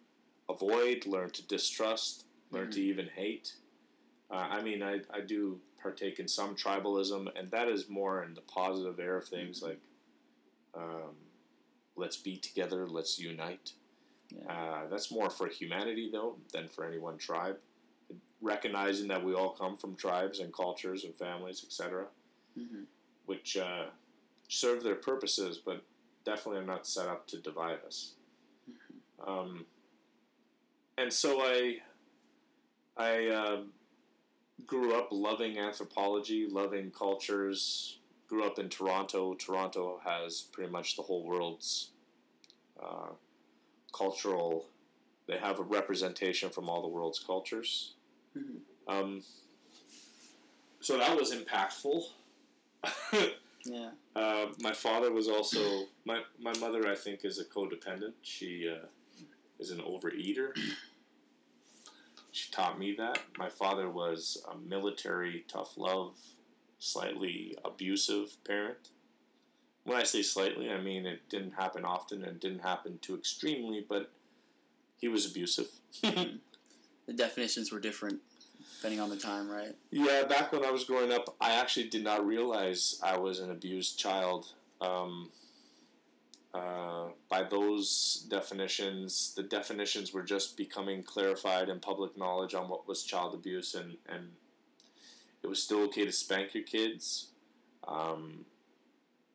avoid, 0.50 1.06
learned 1.06 1.34
to 1.36 1.48
distrust, 1.48 2.26
learned 2.52 2.74
to 2.74 2.82
even 2.82 3.08
hate. 3.16 3.54
Uh, 4.30 4.48
I 4.50 4.62
mean, 4.62 4.84
I, 4.84 5.00
I 5.14 5.22
do 5.22 5.60
partake 5.82 6.20
in 6.20 6.28
some 6.28 6.56
tribalism, 6.56 7.28
and 7.38 7.50
that 7.52 7.70
is 7.70 7.88
more 7.88 8.24
in 8.24 8.34
the 8.34 8.42
positive 8.42 9.00
air 9.00 9.18
of 9.18 9.28
things 9.28 9.62
like 9.62 9.80
um, 10.76 11.16
let's 11.96 12.18
be 12.18 12.38
together, 12.38 12.88
let's 12.88 13.20
unite. 13.20 13.72
Yeah. 14.30 14.52
Uh, 14.52 14.88
that's 14.90 15.12
more 15.12 15.30
for 15.30 15.48
humanity, 15.48 16.10
though, 16.12 16.36
than 16.52 16.68
for 16.68 16.86
any 16.86 16.98
one 16.98 17.18
tribe. 17.18 17.58
Recognizing 18.42 19.08
that 19.08 19.24
we 19.24 19.34
all 19.34 19.52
come 19.52 19.76
from 19.78 19.96
tribes 19.96 20.40
and 20.40 20.54
cultures 20.54 21.04
and 21.04 21.16
families, 21.16 21.64
etc., 21.66 22.06
hmm 22.56 22.84
which 23.26 23.58
uh, 23.58 23.86
serve 24.48 24.84
their 24.84 24.96
purposes, 24.96 25.58
but 25.58 25.84
definitely 26.26 26.62
are 26.62 26.66
not 26.66 26.86
set 26.86 27.08
up 27.08 27.28
to 27.28 27.38
divide 27.38 27.80
us. 27.86 28.14
Um, 29.26 29.66
and 30.98 31.12
so 31.12 31.42
I, 31.42 31.78
I 32.98 33.28
uh, 33.28 33.62
grew 34.66 34.96
up 34.96 35.10
loving 35.12 35.58
anthropology, 35.58 36.48
loving 36.50 36.92
cultures. 36.92 38.00
Grew 38.28 38.46
up 38.46 38.60
in 38.60 38.70
Toronto. 38.70 39.34
Toronto 39.36 40.00
has 40.04 40.42
pretty 40.52 40.72
much 40.72 40.96
the 40.96 41.04
whole 41.04 41.24
world's 41.24 41.90
uh, 42.82 43.10
cultural. 43.92 44.68
They 45.28 45.38
have 45.38 45.60
a 45.60 45.64
representation 45.64 46.50
from 46.50 46.70
all 46.70 46.82
the 46.82 46.88
world's 46.88 47.20
cultures. 47.20 47.95
Mhm. 48.36 48.60
Um, 48.88 49.24
so 50.80 50.98
that 50.98 51.16
was 51.18 51.32
impactful. 51.34 52.04
Yeah. 53.68 53.90
Uh, 54.16 54.48
my 54.62 54.74
father 54.74 55.12
was 55.12 55.28
also 55.28 55.86
my 56.06 56.22
my 56.40 56.54
mother. 56.60 56.88
I 56.88 56.96
think 56.96 57.26
is 57.26 57.40
a 57.40 57.46
codependent. 57.46 58.14
She 58.22 58.70
uh, 58.72 58.86
is 59.60 59.72
an 59.72 59.80
overeater. 59.80 60.52
She 62.32 62.52
taught 62.52 62.78
me 62.78 62.94
that. 62.98 63.20
My 63.38 63.50
father 63.50 63.90
was 63.90 64.44
a 64.52 64.56
military, 64.58 65.44
tough 65.48 65.76
love, 65.78 66.16
slightly 66.78 67.58
abusive 67.66 68.38
parent. 68.44 68.90
When 69.84 69.98
I 69.98 70.04
say 70.04 70.22
slightly, 70.24 70.70
I 70.72 70.82
mean 70.82 71.06
it 71.06 71.30
didn't 71.30 71.54
happen 71.54 71.86
often 71.86 72.24
and 72.26 72.40
didn't 72.40 72.60
happen 72.60 73.00
too 73.00 73.16
extremely, 73.16 73.82
but 73.88 74.12
he 74.98 75.08
was 75.10 75.26
abusive. 75.26 75.70
The 77.08 77.14
definitions 77.14 77.72
were 77.72 77.80
different 77.80 78.22
depending 78.86 79.00
on 79.00 79.10
the 79.10 79.18
time, 79.18 79.50
right? 79.50 79.76
Yeah, 79.90 80.26
back 80.26 80.52
when 80.52 80.64
I 80.64 80.70
was 80.70 80.84
growing 80.84 81.12
up, 81.12 81.36
I 81.42 81.54
actually 81.54 81.90
did 81.90 82.04
not 82.04 82.24
realize 82.24 83.00
I 83.04 83.18
was 83.18 83.40
an 83.40 83.50
abused 83.50 83.98
child. 83.98 84.54
Um, 84.80 85.32
uh, 86.54 87.08
by 87.28 87.42
those 87.44 88.28
definitions, 88.30 89.34
the 89.36 89.42
definitions 89.42 90.14
were 90.14 90.22
just 90.22 90.56
becoming 90.56 91.02
clarified 91.02 91.68
in 91.68 91.80
public 91.80 92.16
knowledge 92.16 92.54
on 92.54 92.70
what 92.70 92.88
was 92.88 93.04
child 93.04 93.34
abuse, 93.34 93.74
and, 93.74 93.98
and 94.08 94.28
it 95.42 95.48
was 95.48 95.64
still 95.64 95.80
okay 95.86 96.06
to 96.06 96.12
spank 96.12 96.54
your 96.54 96.64
kids. 96.64 97.30
Um, 97.88 98.46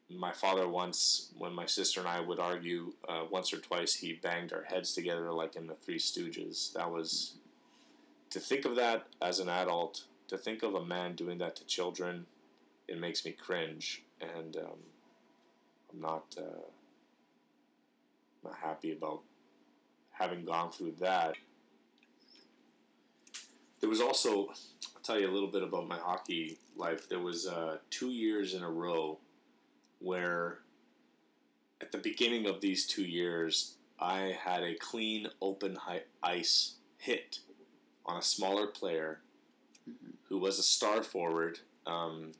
my 0.08 0.32
father 0.32 0.68
once, 0.68 1.32
when 1.36 1.52
my 1.52 1.66
sister 1.66 1.98
and 1.98 2.08
I 2.08 2.20
would 2.20 2.38
argue 2.38 2.92
uh, 3.08 3.24
once 3.30 3.52
or 3.52 3.58
twice, 3.58 3.94
he 3.94 4.12
banged 4.12 4.52
our 4.52 4.64
heads 4.64 4.94
together 4.94 5.32
like 5.32 5.56
in 5.56 5.66
the 5.66 5.74
Three 5.74 5.98
Stooges. 5.98 6.72
That 6.74 6.90
was 6.90 7.34
to 8.30 8.40
think 8.40 8.64
of 8.64 8.76
that 8.76 9.06
as 9.20 9.40
an 9.40 9.48
adult, 9.48 10.04
to 10.28 10.38
think 10.38 10.62
of 10.62 10.74
a 10.74 10.84
man 10.84 11.14
doing 11.14 11.38
that 11.38 11.56
to 11.56 11.66
children, 11.66 12.26
it 12.88 12.98
makes 12.98 13.24
me 13.24 13.32
cringe, 13.32 14.02
and 14.20 14.56
um, 14.56 14.78
I'm 15.92 16.00
not. 16.00 16.34
Uh, 16.38 16.70
not 18.42 18.56
happy 18.56 18.92
about 18.92 19.22
having 20.10 20.44
gone 20.44 20.70
through 20.70 20.94
that. 21.00 21.34
There 23.80 23.88
was 23.88 24.00
also, 24.00 24.48
I'll 24.48 25.02
tell 25.02 25.18
you 25.18 25.28
a 25.28 25.32
little 25.32 25.50
bit 25.50 25.62
about 25.62 25.88
my 25.88 25.98
hockey 25.98 26.58
life. 26.76 27.08
There 27.08 27.20
was 27.20 27.46
uh, 27.46 27.78
two 27.90 28.10
years 28.10 28.54
in 28.54 28.62
a 28.62 28.70
row 28.70 29.18
where, 29.98 30.58
at 31.80 31.92
the 31.92 31.98
beginning 31.98 32.46
of 32.46 32.60
these 32.60 32.86
two 32.86 33.04
years, 33.04 33.76
I 33.98 34.36
had 34.42 34.62
a 34.62 34.74
clean, 34.74 35.28
open 35.40 35.78
ice 36.22 36.74
hit 36.98 37.40
on 38.06 38.16
a 38.18 38.22
smaller 38.22 38.66
player 38.66 39.20
Mhm. 39.88 40.14
who 40.24 40.38
was 40.38 40.58
a 40.58 40.62
star 40.62 41.02
forward. 41.02 41.60
Um, 41.86 42.32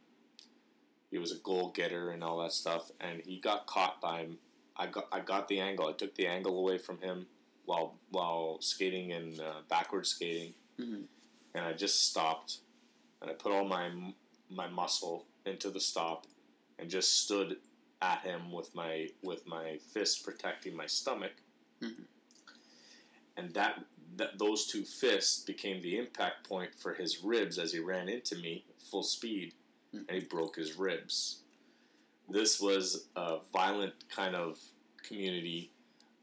he 1.11 1.19
was 1.19 1.33
a 1.33 1.39
goal 1.39 1.71
getter 1.71 2.11
and 2.11 2.23
all 2.23 2.39
that 2.43 2.53
stuff, 2.53 2.91
and 3.01 3.23
he 3.23 3.39
got 3.39 3.67
caught 3.67 4.01
by 4.01 4.21
him. 4.23 4.39
I 4.77 4.87
got 4.87 5.09
I 5.13 5.21
got 5.21 5.49
the 5.49 5.61
angle. 5.61 5.87
I 5.89 5.93
took 5.93 6.15
the 6.15 6.27
angle 6.27 6.59
away 6.59 6.79
from 6.79 7.01
him 7.01 7.29
while 7.65 7.99
while 8.11 8.61
skating 8.61 9.13
and 9.13 9.41
uh, 9.41 9.63
backward 9.69 10.07
skating, 10.07 10.55
Mhm. 10.79 11.07
and 11.55 11.65
I 11.65 11.73
just 11.73 12.05
stopped, 12.09 12.59
and 13.21 13.31
I 13.31 13.35
put 13.35 13.53
all 13.53 13.65
my 13.65 14.15
my 14.49 14.69
muscle 14.69 15.27
into 15.45 15.71
the 15.71 15.81
stop, 15.81 16.27
and 16.79 16.91
just 16.91 17.21
stood 17.25 17.61
at 18.03 18.23
him 18.23 18.53
with 18.53 18.75
my 18.75 19.11
with 19.23 19.47
my 19.47 19.79
fist 19.79 20.25
protecting 20.25 20.75
my 20.75 20.87
stomach, 20.87 21.33
Mhm. 21.81 22.07
and 23.37 23.53
that 23.55 23.85
that 24.21 24.39
those 24.39 24.67
two 24.67 24.85
fists 24.85 25.43
became 25.45 25.81
the 25.81 25.97
impact 25.97 26.47
point 26.47 26.75
for 26.75 26.93
his 26.93 27.25
ribs 27.25 27.59
as 27.59 27.73
he 27.73 27.79
ran 27.79 28.09
into 28.09 28.37
me 28.37 28.65
full 28.91 29.03
speed, 29.03 29.55
Mhm. 29.95 30.09
and 30.09 30.11
he 30.11 30.25
broke 30.27 30.57
his 30.57 30.75
ribs. 30.75 31.43
This 32.29 32.61
was 32.61 33.09
a 33.17 33.41
violent 33.53 34.09
kind 34.11 34.37
of 34.37 34.61
community, 35.03 35.73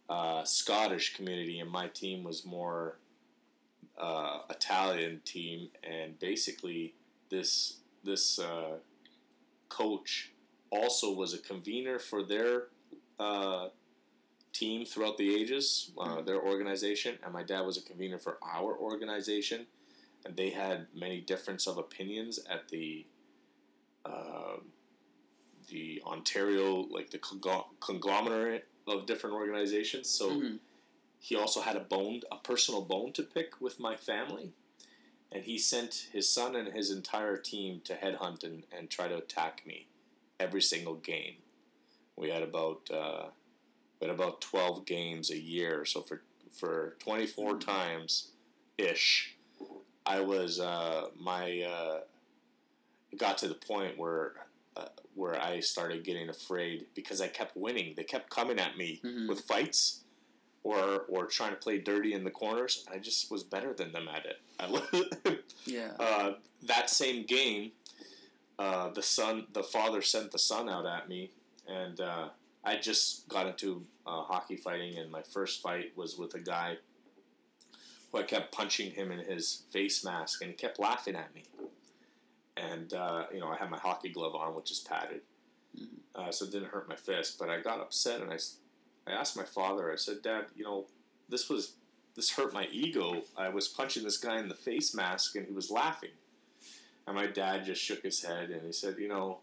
uh, 0.10 0.44
Scottish 0.46 1.16
community, 1.16 1.60
and 1.60 1.70
my 1.70 1.88
team 1.88 2.24
was 2.24 2.46
more 2.46 3.00
uh, 3.98 4.44
Italian 4.51 5.22
team, 5.22 5.72
and 5.82 6.20
basically 6.20 6.94
this 7.30 7.80
this 8.04 8.38
uh, 8.38 8.77
coach 9.70 10.32
also 10.70 11.12
was 11.12 11.34
a 11.34 11.39
convener 11.39 11.98
for 11.98 12.22
their 12.22 12.70
uh, 13.20 13.70
team 14.54 14.86
throughout 14.86 15.18
the 15.18 15.36
ages, 15.36 15.92
uh, 16.00 16.22
their 16.22 16.42
organization, 16.42 17.18
and 17.24 17.34
my 17.34 17.44
dad 17.44 17.62
was 17.62 17.77
a 17.77 17.82
convener 17.82 18.18
for 18.20 18.38
our 18.42 18.75
organization, 18.77 19.68
and 20.25 20.36
they 20.36 20.50
had 20.50 20.88
many 20.94 21.22
difference 21.22 21.68
of 21.68 21.77
opinions 21.77 22.39
at 22.50 22.70
the 22.70 23.06
uh, 24.06 24.58
the 25.70 26.01
Ontario, 26.06 26.88
like 26.89 27.10
the 27.10 27.20
conglomerate 27.82 28.68
of 28.88 29.06
different 29.06 29.36
organizations. 29.36 30.08
So 30.10 30.30
Mhm. 30.30 30.60
he 31.20 31.36
also 31.36 31.60
had 31.62 31.75
a 31.75 31.82
bone, 31.82 32.22
a 32.32 32.38
personal 32.38 32.82
bone 32.84 33.12
to 33.13 33.24
pick 33.24 33.60
with 33.60 33.77
my 33.80 33.98
family, 33.98 34.53
and 35.29 35.44
he 35.44 35.57
sent 35.57 36.07
his 36.14 36.29
son 36.29 36.55
and 36.55 36.70
his 36.74 36.90
entire 36.90 37.36
team 37.36 37.81
to 37.81 37.96
headhunt 37.96 38.46
and, 38.46 38.66
and 38.72 38.90
try 38.90 39.10
to 39.10 39.18
attack 39.18 39.66
me 39.66 39.88
every 40.40 40.62
single 40.62 40.96
game. 40.96 41.38
We 42.16 42.29
had 42.29 42.44
about 42.44 42.90
uh, 42.90 43.31
had 44.01 44.10
about 44.10 44.42
twelve 44.42 44.86
games 44.86 45.31
a 45.31 45.38
year, 45.38 45.86
so 45.86 46.01
for 46.01 46.22
for 46.51 46.96
twenty 47.00 47.25
four 47.27 47.57
times 47.57 48.29
ish, 48.77 49.36
I 50.05 50.22
was 50.22 50.60
uh, 50.60 51.07
my 51.20 51.62
uh, 51.62 52.00
got 53.18 53.38
to 53.40 53.48
the 53.48 53.55
point 53.55 53.98
where. 53.98 54.33
Uh, 54.75 54.86
where 55.16 55.42
I 55.42 55.60
started 55.60 56.03
getting 56.03 56.29
afraid 56.29 56.86
because 56.94 57.20
I 57.20 57.27
kept 57.27 57.57
winning. 57.57 57.96
They 57.98 58.03
kept 58.03 58.29
coming 58.29 58.60
at 58.60 58.77
me 58.77 59.00
Mhm. 59.03 59.27
with 59.27 59.40
fights, 59.42 60.01
or 60.62 61.05
or 61.10 61.25
trying 61.25 61.50
to 61.50 61.55
play 61.55 61.79
dirty 61.79 62.14
in 62.14 62.24
the 62.24 62.29
corners. 62.29 62.86
I 62.88 63.00
just 63.00 63.31
was 63.31 63.42
better 63.44 63.74
than 63.74 63.92
them 63.92 64.07
at 64.07 64.27
it. 64.27 64.40
I, 64.60 65.40
Yeah. 65.66 65.94
uh, 66.00 66.33
that 66.62 66.92
same 66.92 67.25
game, 67.25 67.72
uh, 68.60 68.90
the 68.92 69.01
son, 69.01 69.48
the 69.53 69.64
father 69.64 70.03
sent 70.03 70.31
the 70.31 70.38
son 70.38 70.70
out 70.70 70.86
at 70.86 71.10
me, 71.10 71.31
and 71.68 72.00
uh, 72.00 72.29
I 72.68 72.75
just 72.75 73.30
got 73.30 73.48
into 73.48 73.86
uh, 74.06 74.24
hockey 74.24 74.58
fighting, 74.58 74.98
and 74.98 75.10
my 75.10 75.22
first 75.22 75.62
fight 75.62 75.94
was 75.96 76.18
with 76.18 76.36
a 76.36 76.40
guy 76.40 76.75
who 78.12 78.18
I 78.20 78.24
kept 78.24 78.51
punching 78.51 78.92
him 78.92 79.10
in 79.10 79.20
his 79.20 79.64
face 79.72 80.03
mask, 80.03 80.42
and 80.42 80.51
he 80.51 80.56
kept 80.58 80.77
laughing 80.77 81.16
at 81.16 81.34
me. 81.34 81.44
And 82.58 82.94
uh, 82.94 83.24
you 83.34 83.40
know, 83.40 83.48
I 83.48 83.56
had 83.56 83.70
my 83.70 83.77
hockey 83.80 84.10
glove 84.10 84.36
on, 84.36 84.53
which 84.53 84.70
is 84.70 84.80
padded, 84.82 85.22
Mhm. 85.77 85.88
uh, 86.16 86.32
so 86.32 86.44
it 86.46 86.51
didn't 86.51 86.70
hurt 86.70 86.90
my 86.90 86.98
fist. 86.98 87.40
But 87.40 87.50
I 87.50 87.62
got 87.62 87.80
upset, 87.80 88.20
and 88.20 88.34
I, 88.34 88.38
I 89.08 89.12
asked 89.14 89.38
my 89.38 89.46
father. 89.46 89.90
I 89.90 89.96
said, 89.96 90.22
"Dad, 90.22 90.48
you 90.53 90.66
know, 90.66 90.88
this 91.30 91.48
was 91.50 91.75
this 92.16 92.32
hurt 92.32 92.51
my 92.53 92.68
ego. 92.72 93.24
I 93.38 93.48
was 93.48 93.70
punching 93.70 94.03
this 94.03 94.18
guy 94.18 94.40
in 94.40 94.50
the 94.50 94.56
face 94.56 94.94
mask, 94.94 95.38
and 95.38 95.48
he 95.48 95.53
was 95.53 95.72
laughing." 95.72 96.16
And 97.06 97.16
my 97.16 97.27
dad 97.27 97.64
just 97.64 97.82
shook 97.82 98.03
his 98.03 98.24
head, 98.24 98.50
and 98.50 98.66
he 98.66 98.74
said, 98.74 98.98
"You 98.98 99.08
know, 99.08 99.40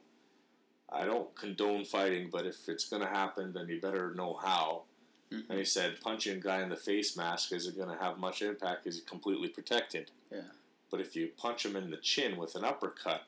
I 0.95 1.05
don't 1.05 1.35
condone 1.35 1.85
fighting, 1.85 2.31
but 2.31 2.47
if 2.47 2.69
it's 2.69 2.89
going 2.89 3.03
to 3.03 3.09
happen, 3.09 3.53
then 3.53 3.69
you 3.69 3.81
better 3.81 4.15
know 4.15 4.35
how." 4.43 4.85
Mhm. 5.33 5.49
And 5.51 5.59
he 5.59 5.65
said, 5.65 6.01
punching 6.01 6.37
a 6.37 6.41
guy 6.41 6.63
in 6.63 6.69
the 6.69 6.77
face 6.77 7.17
mask 7.17 7.53
isn't 7.53 7.77
going 7.77 7.89
to 7.89 8.03
have 8.03 8.19
much 8.19 8.43
impact 8.43 8.85
because 8.85 8.97
he's 8.99 9.05
completely 9.09 9.49
protected. 9.49 10.11
Yeah. 10.31 10.43
But 10.91 11.01
if 11.01 11.17
you 11.17 11.29
punch 11.37 11.65
him 11.65 11.75
in 11.77 11.91
the 11.91 11.97
chin 11.97 12.37
with 12.37 12.55
an 12.55 12.65
uppercut, 12.65 13.23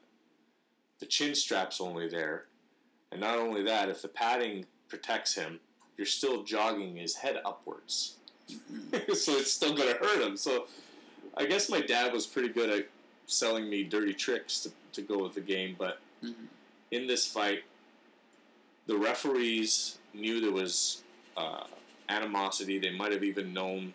the 1.01 1.07
chin 1.07 1.35
strap's 1.35 1.81
only 1.81 2.09
there. 2.09 2.47
And 3.11 3.21
not 3.21 3.39
only 3.39 3.63
that, 3.65 3.89
if 3.89 4.03
the 4.03 4.09
padding 4.09 4.67
protects 4.89 5.35
him, 5.35 5.61
you're 5.97 6.07
still 6.07 6.43
jogging 6.45 6.97
his 6.97 7.17
head 7.17 7.41
upwards. 7.45 8.17
Mhm. 8.49 9.15
so 9.17 9.33
it's 9.37 9.53
still 9.53 9.75
going 9.75 9.93
to 9.93 9.99
hurt 9.99 10.23
him. 10.23 10.37
So 10.37 10.69
I 11.37 11.47
guess 11.47 11.69
my 11.69 11.81
dad 11.81 12.13
was 12.13 12.27
pretty 12.27 12.51
good 12.51 12.71
at 12.71 12.89
selling 13.27 13.69
me 13.69 13.83
dirty 13.83 14.15
tricks 14.15 14.61
to, 14.61 14.71
to 14.93 15.03
go 15.03 15.19
with 15.23 15.35
the 15.35 15.41
game. 15.41 15.75
But 15.79 15.99
Mhm. 16.23 16.47
In 16.97 17.07
this 17.07 17.27
fight, 17.27 17.65
the 18.87 18.97
referees 18.97 19.99
knew 20.15 20.41
there 20.41 20.53
was 20.53 21.03
uh, 21.37 21.65
animosity. 22.09 22.79
They 22.79 22.91
might 22.97 23.13
have 23.13 23.23
even 23.23 23.53
known 23.53 23.93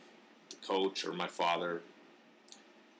the 0.49 0.55
coach 0.65 1.05
or 1.05 1.13
my 1.13 1.27
father. 1.27 1.81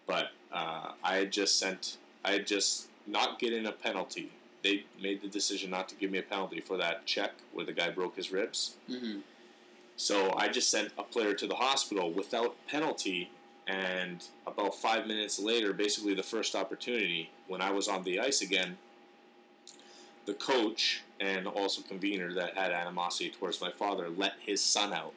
But 0.07 0.31
uh, 0.51 0.91
I 1.03 1.15
had 1.17 1.31
just 1.31 1.59
sent, 1.59 1.97
I 2.25 2.31
had 2.31 2.47
just 2.47 2.87
not 3.07 3.39
getting 3.39 3.65
a 3.67 3.71
penalty. 3.71 4.31
They 4.63 4.85
made 5.01 5.21
the 5.21 5.27
decision 5.27 5.69
not 5.71 5.87
to 5.89 5.95
give 5.95 6.11
me 6.11 6.17
a 6.19 6.23
penalty 6.23 6.59
for 6.59 6.77
that 6.77 7.05
check 7.05 7.31
where 7.53 7.65
the 7.65 7.73
guy 7.73 7.89
broke 7.89 8.15
his 8.15 8.31
ribs. 8.31 8.75
Mhm. 8.89 9.21
So 9.97 10.33
I 10.35 10.47
just 10.47 10.69
sent 10.71 10.91
a 10.97 11.03
player 11.03 11.33
to 11.35 11.47
the 11.47 11.55
hospital 11.55 12.11
without 12.11 12.55
penalty. 12.67 13.29
And 13.67 14.23
about 14.47 14.75
five 14.75 15.05
minutes 15.07 15.39
later, 15.39 15.73
basically 15.73 16.15
the 16.15 16.23
first 16.23 16.55
opportunity, 16.55 17.29
when 17.47 17.61
I 17.61 17.71
was 17.71 17.87
on 17.87 18.03
the 18.03 18.19
ice 18.19 18.41
again, 18.41 18.77
the 20.31 20.37
coach 20.37 21.01
and 21.19 21.45
also 21.45 21.81
convener 21.81 22.33
that 22.33 22.55
had 22.57 22.71
animosity 22.71 23.29
towards 23.29 23.59
my 23.59 23.69
father 23.71 24.09
let 24.09 24.33
his 24.39 24.61
son 24.63 24.93
out 24.93 25.13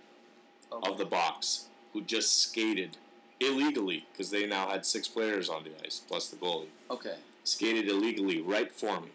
Okay. 0.73 0.91
of 0.91 0.99
the 0.99 1.05
box, 1.05 1.67
who 1.93 2.01
just 2.01 2.41
skated 2.43 2.97
illegally 3.39 4.07
because 4.11 4.31
they 4.31 4.45
now 4.47 4.69
had 4.69 4.85
six 4.85 5.07
players 5.07 5.49
on 5.49 5.63
the 5.63 5.71
ice 5.87 6.01
plus 6.09 6.29
the 6.29 6.37
goalie 6.37 6.67
Okay. 6.91 7.17
skated 7.45 7.89
illegally 7.89 8.41
right 8.41 8.73
for 8.73 9.01
me. 9.01 9.11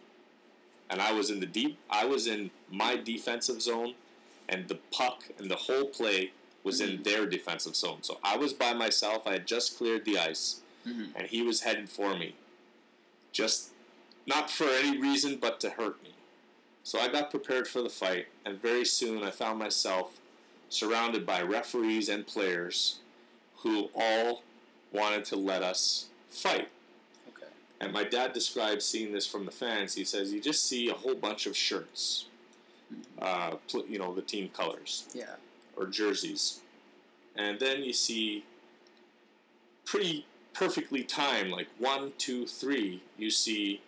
And 0.89 1.01
I 1.01 1.11
was 1.11 1.29
in 1.31 1.39
the 1.41 1.45
deep 1.45 1.77
I 1.89 2.05
was 2.05 2.27
in 2.27 2.51
my 2.71 2.95
defensive 2.95 3.61
zone 3.61 3.95
and 4.47 4.67
the 4.69 4.79
puck 4.91 5.23
and 5.37 5.49
the 5.51 5.55
whole 5.67 5.85
play 5.85 6.31
was 6.63 6.79
in 6.81 7.03
their 7.03 7.25
defensive 7.25 7.75
zone. 7.75 7.99
So 8.01 8.19
I 8.23 8.37
was 8.37 8.53
by 8.53 8.73
myself, 8.73 9.27
I 9.27 9.33
had 9.33 9.45
just 9.47 9.77
cleared 9.77 10.05
the 10.05 10.17
ice 10.19 10.61
Mhm. 10.87 11.09
and 11.15 11.27
he 11.27 11.41
was 11.41 11.61
headed 11.61 11.89
for 11.89 12.15
me. 12.17 12.35
Just 13.33 13.71
not 14.29 14.49
for 14.49 14.65
any 14.65 14.97
reason 15.01 15.37
but 15.41 15.59
to 15.59 15.71
hurt 15.71 16.01
me. 16.03 16.11
So 16.83 16.99
I 16.99 17.07
got 17.07 17.31
prepared 17.31 17.67
for 17.67 17.81
the 17.81 17.89
fight 17.89 18.27
and 18.45 18.61
very 18.61 18.85
soon 18.85 19.23
I 19.23 19.31
found 19.31 19.57
myself 19.59 20.19
surrounded 20.69 21.25
by 21.25 21.41
referees 21.41 22.07
and 22.09 22.25
players 22.25 22.99
who 23.57 23.89
all 23.95 24.43
wanted 24.93 25.25
to 25.25 25.35
let 25.35 25.63
us 25.63 26.05
fight. 26.29 26.69
Okay. 27.29 27.51
And 27.81 27.91
my 27.91 28.03
dad 28.03 28.33
describes 28.33 28.85
seeing 28.85 29.11
this 29.11 29.25
from 29.27 29.45
the 29.45 29.51
fans. 29.51 29.95
He 29.95 30.05
says 30.05 30.31
you 30.31 30.39
just 30.39 30.63
see 30.65 30.89
a 30.89 30.93
whole 30.93 31.15
bunch 31.15 31.47
of 31.47 31.57
shirts, 31.57 32.25
uh, 33.19 33.55
pl- 33.67 33.87
you 33.87 33.97
know, 33.99 34.13
the 34.13 34.21
team 34.21 34.49
colors 34.49 35.05
Yeah. 35.13 35.35
or 35.75 35.87
jerseys, 35.87 36.59
and 37.35 37.59
then 37.59 37.83
you 37.83 37.93
see 37.93 38.45
pretty 39.85 40.25
perfectly 40.53 41.03
timed, 41.03 41.51
like 41.51 41.67
one, 41.77 42.13
two, 42.17 42.45
three. 42.45 43.01
You 43.17 43.29
see 43.31 43.81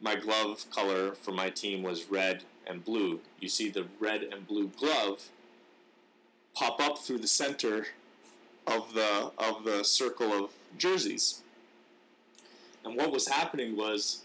my 0.00 0.16
glove 0.16 0.64
color 0.70 1.14
for 1.14 1.32
my 1.32 1.50
team 1.50 1.82
was 1.82 2.10
red 2.10 2.44
and 2.66 2.84
blue. 2.84 3.20
You 3.38 3.48
see 3.48 3.68
the 3.68 3.86
red 3.98 4.22
and 4.22 4.46
blue 4.46 4.68
glove 4.68 5.28
pop 6.54 6.80
up 6.80 6.98
through 6.98 7.18
the 7.18 7.28
center 7.28 7.86
of 8.66 8.94
the 8.94 9.32
of 9.38 9.64
the 9.64 9.84
circle 9.84 10.32
of 10.32 10.50
jerseys. 10.78 11.42
And 12.84 12.96
what 12.96 13.12
was 13.12 13.28
happening 13.28 13.76
was 13.76 14.22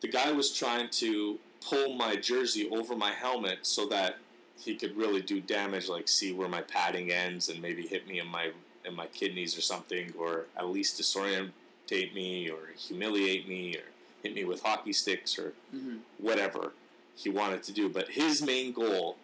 the 0.00 0.08
guy 0.08 0.32
was 0.32 0.52
trying 0.52 0.90
to 0.90 1.38
pull 1.66 1.94
my 1.94 2.16
jersey 2.16 2.68
over 2.70 2.94
my 2.94 3.12
helmet 3.12 3.60
so 3.62 3.86
that 3.86 4.18
he 4.58 4.74
could 4.74 4.96
really 4.96 5.22
do 5.22 5.40
damage, 5.40 5.88
like 5.88 6.08
see 6.08 6.32
where 6.32 6.48
my 6.48 6.60
padding 6.60 7.10
ends 7.10 7.48
and 7.48 7.60
maybe 7.60 7.86
hit 7.86 8.06
me 8.06 8.20
in 8.20 8.26
my 8.26 8.50
in 8.84 8.94
my 8.94 9.06
kidneys 9.06 9.56
or 9.56 9.62
something, 9.62 10.12
or 10.18 10.46
at 10.58 10.68
least 10.68 11.00
disorientate 11.00 12.12
me 12.14 12.50
or 12.50 12.58
humiliate 12.76 13.48
me 13.48 13.76
or 13.76 13.93
hit 14.24 14.34
me 14.34 14.44
with 14.44 14.62
hockey 14.62 14.92
sticks 14.92 15.38
or 15.38 15.52
hmm 15.70 15.98
whatever 16.18 16.72
he 17.16 17.28
wanted 17.28 17.62
to 17.62 17.72
do. 17.72 17.88
But 17.88 18.08
his 18.08 18.42
main 18.42 18.72
goal 18.72 19.16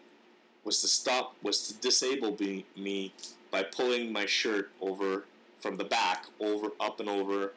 was 0.65 0.81
to 0.83 0.89
stop, 0.89 1.35
was 1.43 1.67
to 1.69 1.75
disable 1.75 2.37
me, 2.39 2.67
me 2.77 3.13
by 3.51 3.63
pulling 3.63 4.13
my 4.13 4.27
shirt 4.27 4.71
over 4.81 5.25
from 5.61 5.77
the 5.77 5.85
back 5.85 6.27
over 6.39 6.69
up 6.79 7.01
and 7.01 7.09
over 7.09 7.53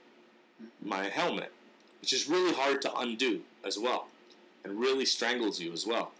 my 0.82 1.04
helmet, 1.10 1.52
which 2.02 2.14
is 2.14 2.30
really 2.30 2.54
hard 2.54 2.82
to 2.84 2.96
undo 2.96 3.42
as 3.66 3.78
well, 3.78 4.08
and 4.64 4.80
really 4.80 5.06
strangles 5.06 5.60
you 5.60 5.74
as 5.74 5.86
well. 5.86 6.12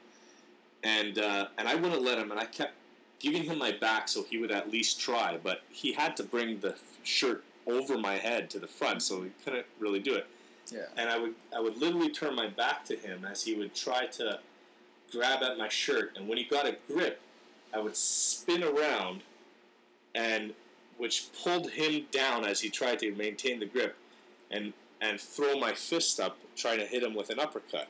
And 0.84 1.18
uh, 1.18 1.48
and 1.58 1.68
I 1.68 1.76
wouldn't 1.76 2.02
let 2.04 2.18
him, 2.18 2.30
and 2.30 2.40
I 2.40 2.46
kept 2.46 2.74
giving 3.20 3.44
him 3.44 3.58
my 3.58 3.72
back 3.72 4.10
so 4.10 4.24
he 4.24 4.38
would 4.38 4.52
at 4.52 4.70
least 4.70 5.00
try, 5.00 5.40
but 5.42 5.62
he 5.70 5.94
had 5.94 6.18
to 6.18 6.24
bring 6.24 6.60
the 6.60 6.76
shirt 7.04 7.44
over 7.66 7.98
my 7.98 8.16
head 8.16 8.50
to 8.50 8.60
the 8.60 8.68
front, 8.68 9.02
so 9.02 9.24
he 9.24 9.32
couldn't 9.46 9.66
really 9.80 10.00
do 10.00 10.14
it 10.14 10.28
Yeah. 10.72 10.86
and 10.98 11.10
I 11.10 11.18
would 11.18 11.36
I 11.56 11.60
would 11.60 11.78
literally 11.78 12.10
turn 12.10 12.36
my 12.36 12.48
back 12.48 12.86
to 12.86 12.96
him 12.96 13.26
as 13.30 13.44
he 13.44 13.56
would 13.56 13.76
try 13.76 14.06
to 14.08 14.40
grab 15.12 15.44
at 15.44 15.58
my 15.58 15.70
shirt, 15.70 16.14
and 16.16 16.28
when 16.28 16.38
he 16.38 16.44
got 16.44 16.66
a 16.66 16.76
grip, 16.88 17.22
I 17.74 17.80
would 17.80 17.96
spin 17.96 18.64
around, 18.64 19.22
and 20.16 20.54
which 20.98 21.28
pulled 21.44 21.70
him 21.72 22.06
down 22.12 22.46
as 22.46 22.62
he 22.62 22.70
tried 22.70 23.00
to 23.00 23.12
maintain 23.14 23.60
the 23.60 23.66
grip, 23.66 23.96
and 24.52 24.74
and 25.02 25.20
throw 25.20 25.60
my 25.60 25.74
fist 25.74 26.20
up, 26.20 26.38
trying 26.56 26.80
to 26.80 26.86
hit 26.86 27.04
him 27.04 27.14
with 27.14 27.30
an 27.30 27.40
uppercut. 27.40 27.88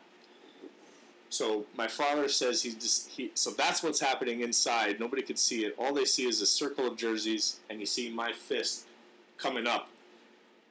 So 1.29 1.65
my 1.75 1.87
father 1.87 2.27
says 2.27 2.61
he 2.63 2.71
just 2.73 3.09
he 3.09 3.31
so 3.33 3.51
that's 3.51 3.81
what's 3.83 3.99
happening 3.99 4.41
inside. 4.41 4.99
Nobody 4.99 5.21
could 5.21 5.39
see 5.39 5.65
it. 5.65 5.75
All 5.77 5.93
they 5.93 6.05
see 6.05 6.27
is 6.27 6.41
a 6.41 6.45
circle 6.45 6.87
of 6.87 6.97
jerseys, 6.97 7.59
and 7.69 7.79
you 7.79 7.85
see 7.85 8.09
my 8.09 8.33
fist 8.33 8.85
coming 9.37 9.65
up 9.67 9.89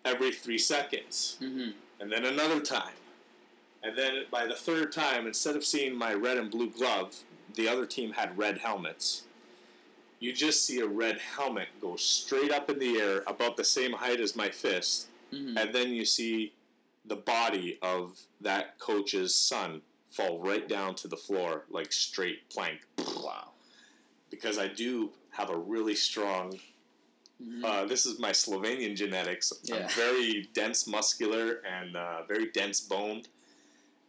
every 0.04 0.32
three 0.32 0.58
seconds 0.58 1.36
hmm 1.38 1.70
and 2.02 2.10
then 2.10 2.24
another 2.24 2.60
time. 2.60 2.94
And 3.84 3.96
then 3.96 4.24
by 4.30 4.46
the 4.46 4.56
third 4.56 4.90
time, 4.90 5.26
instead 5.26 5.54
of 5.54 5.64
seeing 5.64 5.96
my 5.96 6.12
red 6.12 6.36
and 6.36 6.50
blue 6.50 6.68
glove, 6.68 7.14
the 7.54 7.68
other 7.68 7.86
team 7.86 8.12
had 8.12 8.36
red 8.36 8.58
helmets. 8.58 9.22
You 10.18 10.32
just 10.32 10.64
see 10.64 10.80
a 10.80 10.86
red 10.86 11.18
helmet 11.18 11.68
go 11.80 11.94
straight 11.96 12.50
up 12.50 12.68
in 12.68 12.78
the 12.80 12.98
air 12.98 13.22
about 13.26 13.56
the 13.56 13.64
same 13.64 13.92
height 13.92 14.20
as 14.20 14.36
my 14.36 14.50
fist, 14.50 15.08
hmm 15.30 15.56
and 15.56 15.72
then 15.72 15.90
you 15.90 16.04
see 16.04 16.52
the 17.06 17.16
body 17.16 17.78
of 17.82 18.20
that 18.40 18.78
coach's 18.78 19.34
son 19.34 19.80
fall 20.08 20.38
right 20.40 20.68
down 20.68 20.94
to 20.96 21.08
the 21.08 21.16
floor 21.16 21.64
like 21.70 21.92
straight 21.92 22.48
plank. 22.50 22.80
Wow. 22.98 23.48
Because 24.30 24.58
I 24.58 24.68
do 24.68 25.10
have 25.30 25.50
a 25.50 25.56
really 25.56 25.94
strong 25.94 26.58
Mhm. 27.42 27.64
uh, 27.64 27.84
this 27.86 28.06
is 28.06 28.18
my 28.18 28.30
Slovenian 28.30 28.94
genetics. 28.96 29.52
Yeah. 29.64 29.76
I'm 29.76 29.88
very 29.90 30.48
dense 30.54 30.86
muscular 30.86 31.62
and 31.66 31.96
uh, 31.96 32.22
very 32.28 32.50
dense 32.50 32.80
boned 32.80 33.28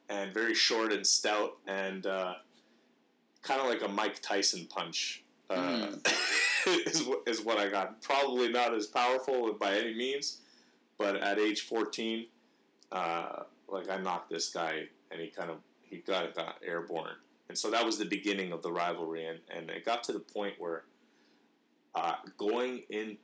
and 0.10 0.34
very 0.34 0.54
short 0.54 0.93
and 0.93 1.06
stout 1.06 1.58
and 1.67 2.06
uh, 2.06 2.36
kind 3.41 3.60
of 3.60 3.67
like 3.67 3.82
a 3.82 3.88
Mike 3.88 4.22
Tyson 4.22 4.67
punch 4.69 5.24
uh, 5.50 5.88
is, 6.86 7.04
what, 7.04 7.22
is 7.26 7.41
what 7.41 7.58
I 7.58 7.69
got. 7.69 8.02
Probably 8.02 8.50
not 8.50 8.74
as 8.74 8.88
powerful 8.88 9.54
by 9.54 9.76
any 9.78 9.93
means, 9.93 10.39
but 10.98 11.15
at 11.15 11.39
age 11.39 11.62
14, 11.62 12.26
uh, 12.91 13.43
like 13.67 13.89
I 13.89 13.98
knocked 13.98 14.30
this 14.30 14.50
guy 14.50 14.84
and 15.12 15.19
he 15.19 15.28
kind 15.28 15.50
of 15.50 15.58
he 15.82 15.98
got 15.98 16.34
got 16.36 16.56
airborne. 16.65 17.15
And 17.50 17.58
so 17.58 17.69
that 17.72 17.86
was 17.86 17.98
the 17.98 18.06
beginning 18.06 18.52
of 18.52 18.62
the 18.63 18.72
rivalry, 18.72 19.26
and, 19.28 19.39
and 19.56 19.69
it 19.69 19.86
got 19.86 20.04
to 20.06 20.13
the 20.13 20.19
point 20.19 20.56
where 20.58 20.86
uh, 21.96 22.16
going 22.38 22.84
in, 22.90 23.18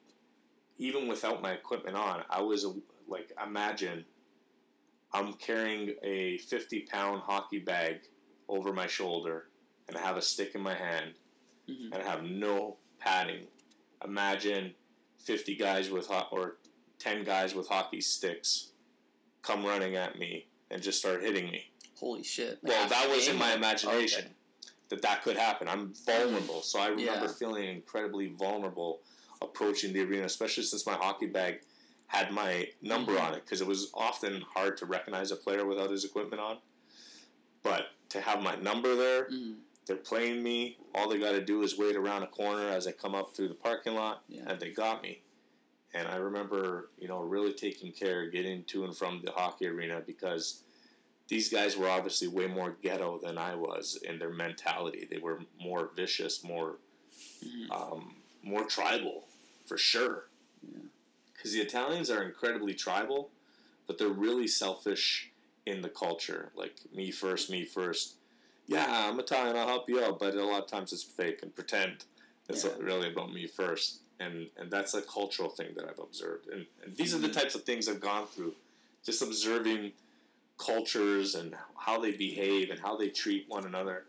even 0.78 1.08
without 1.08 1.42
my 1.42 1.52
equipment 1.52 1.96
on, 1.98 2.24
I 2.30 2.42
was 2.42 2.66
like, 3.08 3.32
imagine 3.44 4.06
I'm 5.12 5.34
carrying 5.34 5.96
a 6.04 6.38
50 6.38 6.82
pound 6.82 7.22
hockey 7.26 7.60
bag 7.60 8.02
over 8.48 8.74
my 8.74 8.88
shoulder, 8.88 9.48
and 9.88 9.98
I 9.98 10.02
have 10.02 10.18
a 10.18 10.22
stick 10.22 10.54
in 10.56 10.62
my 10.62 10.76
hand, 10.76 11.14
Mhm. 11.68 11.92
and 11.92 11.96
I 11.96 12.04
have 12.04 12.24
no 12.24 12.78
padding. 13.00 13.48
Imagine 14.04 14.76
50 15.20 15.56
guys 15.56 15.90
with 15.90 16.08
ho- 16.08 16.28
or 16.32 16.58
10 17.00 17.24
guys 17.24 17.56
with 17.56 17.68
hockey 17.68 18.02
sticks 18.02 18.72
come 19.42 19.66
running 19.66 19.96
at 19.96 20.18
me 20.20 20.48
and 20.70 20.82
just 20.82 21.00
start 21.00 21.24
hitting 21.24 21.50
me. 21.52 21.72
Holy 21.98 22.24
shit. 22.24 22.64
Like 22.64 22.74
Well, 22.74 22.90
that 22.90 23.10
was 23.10 23.28
in 23.28 23.38
my 23.38 23.54
imagination 23.54 24.26
okay. 24.26 24.34
That 24.90 25.02
that 25.04 25.24
could 25.24 25.38
happen. 25.38 25.68
I'm 25.68 25.94
vulnerable, 26.06 26.62
so 26.62 26.80
I 26.80 26.88
remember 26.88 27.26
Yeah. 27.26 27.34
feeling 27.34 27.70
incredibly 27.70 28.28
vulnerable 28.28 29.02
approaching 29.42 29.94
the 29.94 30.02
arena, 30.02 30.26
especially 30.26 30.64
since 30.64 30.86
my 30.86 30.96
hockey 30.96 31.28
bag 31.28 31.62
had 32.08 32.32
my 32.34 32.72
number 32.82 33.14
Mhm. 33.16 33.22
on 33.22 33.34
it 33.36 33.46
because 33.46 33.62
it 33.62 33.68
was 33.68 33.92
often 33.94 34.42
hard 34.42 34.78
to 34.78 34.86
recognize 34.86 35.32
a 35.32 35.36
player 35.36 35.66
without 35.66 35.92
his 35.92 36.04
equipment 36.04 36.42
on. 36.42 36.60
But 37.62 37.92
to 38.10 38.20
have 38.22 38.42
my 38.42 38.56
number 38.56 38.96
there, 38.96 39.30
Mhm. 39.30 39.60
they're 39.86 39.96
playing 39.96 40.42
me. 40.42 40.80
All 40.96 41.08
they 41.08 41.20
got 41.20 41.34
to 41.34 41.42
do 41.42 41.62
is 41.62 41.78
wait 41.78 41.96
around 41.96 42.24
a 42.24 42.28
corner 42.28 42.68
as 42.68 42.88
I 42.88 42.92
come 42.94 43.14
up 43.14 43.36
through 43.36 43.50
the 43.50 43.56
parking 43.56 43.94
lot, 43.94 44.24
Yeah. 44.28 44.44
and 44.48 44.60
they 44.60 44.72
got 44.72 45.04
me. 45.04 45.22
And 45.94 46.08
I 46.08 46.16
remember, 46.16 46.90
you 46.98 47.08
know, 47.08 47.22
really 47.22 47.54
taking 47.54 47.92
care 47.92 48.28
getting 48.28 48.64
to 48.66 48.86
and 48.86 48.96
from 48.98 49.22
the 49.24 49.32
hockey 49.32 49.68
arena 49.68 50.02
because 50.02 50.64
these 51.30 51.48
guys 51.50 51.78
were 51.78 51.88
obviously 51.88 52.28
way 52.28 52.48
more 52.48 52.76
ghetto 52.82 53.20
than 53.24 53.38
I 53.38 53.56
was 53.56 53.98
in 54.04 54.20
their 54.20 54.32
mentality. 54.32 55.08
They 55.10 55.20
were 55.20 55.40
more 55.60 55.92
vicious, 55.96 56.44
more 56.44 56.78
Mhm. 57.46 57.72
um, 57.72 58.16
more 58.44 58.66
tribal, 58.66 59.28
for 59.66 59.78
sure. 59.78 60.28
Yeah. 60.64 60.80
Because 61.34 61.54
the 61.54 61.62
Italians 61.62 62.10
are 62.10 62.24
incredibly 62.24 62.74
tribal, 62.74 63.32
but 63.88 63.98
they're 63.98 64.10
really 64.10 64.48
selfish 64.48 65.30
in 65.66 65.82
the 65.82 65.90
culture. 65.90 66.52
Like 66.56 66.76
me 66.94 67.12
first, 67.12 67.50
me 67.50 67.64
first. 67.64 68.16
Yeah, 68.68 69.08
I'm 69.10 69.20
Italian. 69.20 69.56
I'll 69.56 69.68
help 69.68 69.88
you 69.88 70.04
out, 70.04 70.20
but 70.20 70.34
a 70.36 70.44
lot 70.46 70.64
of 70.64 70.68
times 70.70 70.92
it's 70.94 71.04
fake 71.04 71.42
and 71.44 71.54
pretend. 71.56 72.06
It's 72.50 72.64
Yeah. 72.64 72.76
really 72.80 73.08
about 73.12 73.32
me 73.32 73.46
first, 73.46 74.00
and 74.20 74.50
and 74.58 74.72
that's 74.72 74.94
a 74.96 75.02
cultural 75.04 75.50
thing 75.50 75.76
that 75.76 75.86
I've 75.88 76.00
observed. 76.00 76.48
And, 76.48 76.66
and 76.84 76.96
these 76.98 77.14
are 77.14 77.20
the 77.20 77.30
Mhm. 77.30 77.34
types 77.34 77.54
of 77.56 77.64
things 77.64 77.88
I've 77.88 78.00
gone 78.02 78.28
through, 78.28 78.56
just 79.06 79.22
observing 79.22 79.94
cultures 80.60 81.34
and 81.36 81.56
how 81.78 82.00
they 82.00 82.12
behave 82.12 82.70
and 82.70 82.80
how 82.80 82.96
they 82.96 83.10
treat 83.10 83.46
one 83.48 83.66
another. 83.66 84.06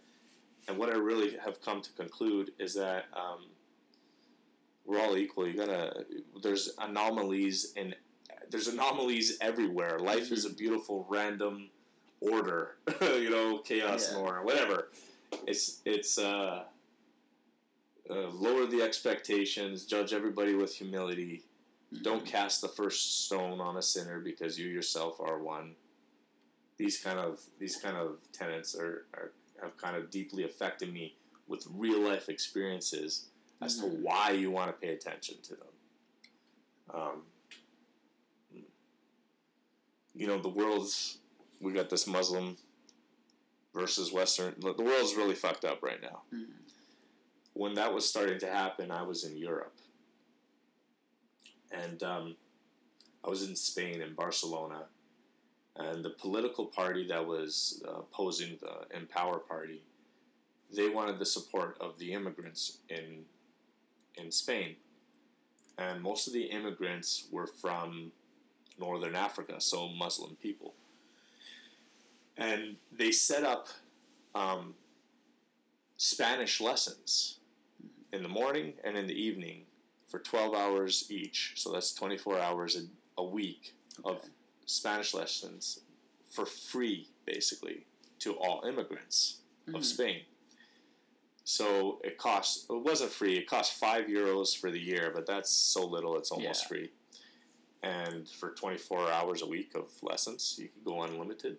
And 0.68 0.76
what 0.76 0.90
I 0.90 0.96
really 0.98 1.36
have 1.42 1.62
come 1.62 1.80
to 1.80 1.92
conclude 1.92 2.50
is 2.58 2.74
that 2.74 3.04
um, 3.14 3.46
we're 4.84 5.00
all 5.00 5.16
equal. 5.16 5.46
You 5.48 5.56
gotta. 5.56 6.04
There's 6.42 6.70
anomalies 6.78 7.72
in. 7.76 7.94
There's 8.50 8.68
anomalies 8.68 9.38
everywhere. 9.40 9.98
Life 9.98 10.32
is 10.32 10.44
a 10.44 10.50
beautiful 10.52 11.06
random 11.08 11.70
order. 12.20 12.76
you 13.00 13.30
know, 13.30 13.58
chaos 13.58 14.08
and 14.08 14.18
Yeah. 14.18 14.22
order, 14.24 14.42
whatever. 14.42 14.88
It's 15.46 15.80
it's 15.84 16.18
uh, 16.18 16.64
uh, 18.10 18.28
lower 18.30 18.66
the 18.66 18.82
expectations. 18.82 19.86
Judge 19.86 20.12
everybody 20.12 20.54
with 20.54 20.74
humility. 20.74 21.42
Mhm. 21.94 22.02
Don't 22.02 22.24
cast 22.26 22.60
the 22.60 22.68
first 22.68 23.24
stone 23.26 23.60
on 23.60 23.76
a 23.76 23.82
sinner 23.82 24.20
because 24.20 24.58
you 24.58 24.68
yourself 24.68 25.20
are 25.20 25.38
one. 25.38 25.74
These 26.80 26.98
kind 27.02 27.18
of 27.18 27.38
these 27.58 27.76
kind 27.76 27.94
of 27.98 28.20
tenets 28.32 28.74
are, 28.74 29.04
are 29.12 29.32
have 29.60 29.76
kind 29.76 29.96
of 29.96 30.10
deeply 30.10 30.44
affected 30.44 30.90
me 30.90 31.14
with 31.46 31.66
real 31.74 32.00
life 32.00 32.30
experiences 32.30 33.26
as 33.60 33.76
to 33.80 33.82
Mhm. 33.84 34.00
why 34.00 34.30
you 34.30 34.50
want 34.50 34.68
to 34.70 34.80
pay 34.80 34.94
attention 34.94 35.42
to 35.42 35.56
them. 35.56 35.74
Um, 36.88 37.26
you 40.14 40.26
know, 40.26 40.40
the 40.40 40.48
world's 40.48 41.18
we 41.60 41.74
got 41.74 41.90
this 41.90 42.06
Muslim 42.06 42.56
versus 43.74 44.10
Western. 44.10 44.54
The 44.58 44.72
world's 44.82 45.14
really 45.14 45.34
fucked 45.34 45.66
up 45.66 45.82
right 45.82 46.00
now. 46.00 46.22
Mhm. 46.32 46.54
When 47.52 47.74
that 47.74 47.92
was 47.92 48.08
starting 48.08 48.38
to 48.40 48.50
happen, 48.50 48.90
I 48.90 49.02
was 49.02 49.24
in 49.24 49.36
Europe, 49.36 49.76
and 51.70 52.02
um, 52.02 52.36
I 53.22 53.28
was 53.28 53.42
in 53.42 53.54
Spain 53.54 54.00
in 54.00 54.14
Barcelona, 54.14 54.88
and 55.76 56.04
the 56.04 56.10
political 56.10 56.66
party 56.66 57.06
that 57.08 57.26
was 57.26 57.82
uh, 57.86 58.00
opposing 58.00 58.58
the 58.60 58.96
Empower 58.96 59.38
Party, 59.38 59.82
they 60.74 60.88
wanted 60.88 61.18
the 61.18 61.26
support 61.26 61.76
of 61.80 61.98
the 61.98 62.12
immigrants 62.12 62.78
in 62.88 63.24
in 64.16 64.30
Spain, 64.30 64.76
and 65.78 66.02
most 66.02 66.26
of 66.26 66.32
the 66.32 66.42
immigrants 66.42 67.28
were 67.30 67.46
from 67.46 68.12
northern 68.78 69.14
Africa, 69.14 69.60
so 69.60 69.88
Muslim 69.88 70.36
people, 70.36 70.74
and 72.36 72.76
they 72.92 73.12
set 73.12 73.44
up 73.44 73.68
um, 74.34 74.74
Spanish 75.96 76.60
lessons 76.60 77.38
in 78.12 78.22
the 78.22 78.28
morning 78.28 78.74
and 78.84 78.96
in 78.96 79.06
the 79.06 79.14
evening 79.14 79.62
for 80.08 80.18
12 80.18 80.54
hours 80.54 81.06
each. 81.10 81.52
So 81.56 81.72
that's 81.72 81.94
24 81.94 82.40
hours 82.40 82.76
a, 82.76 83.20
a 83.20 83.24
week 83.24 83.74
of 84.04 84.16
Okay. 84.16 84.28
Spanish 84.70 85.12
lessons 85.14 85.80
for 86.30 86.46
free, 86.46 87.08
basically, 87.26 87.86
to 88.20 88.34
all 88.38 88.64
immigrants 88.64 89.38
of 89.68 89.74
Mhm. 89.82 89.84
Spain. 89.84 90.26
So 91.44 92.00
it 92.04 92.18
cost. 92.18 92.66
It 92.70 92.74
wasn't 92.74 93.10
free. 93.10 93.36
It 93.38 93.46
cost 93.48 93.72
five 93.74 94.06
euros 94.06 94.56
for 94.56 94.70
the 94.70 94.78
year, 94.80 95.10
but 95.12 95.26
that's 95.26 95.50
so 95.50 95.84
little. 95.84 96.16
It's 96.16 96.30
almost 96.30 96.62
Yeah. 96.62 96.68
free. 96.68 96.92
And 97.82 98.28
for 98.28 98.52
twenty 98.54 98.78
four 98.78 99.10
hours 99.10 99.42
a 99.42 99.46
week 99.46 99.74
of 99.74 99.90
lessons, 100.02 100.56
you 100.58 100.68
could 100.68 100.84
go 100.84 101.02
unlimited. 101.02 101.58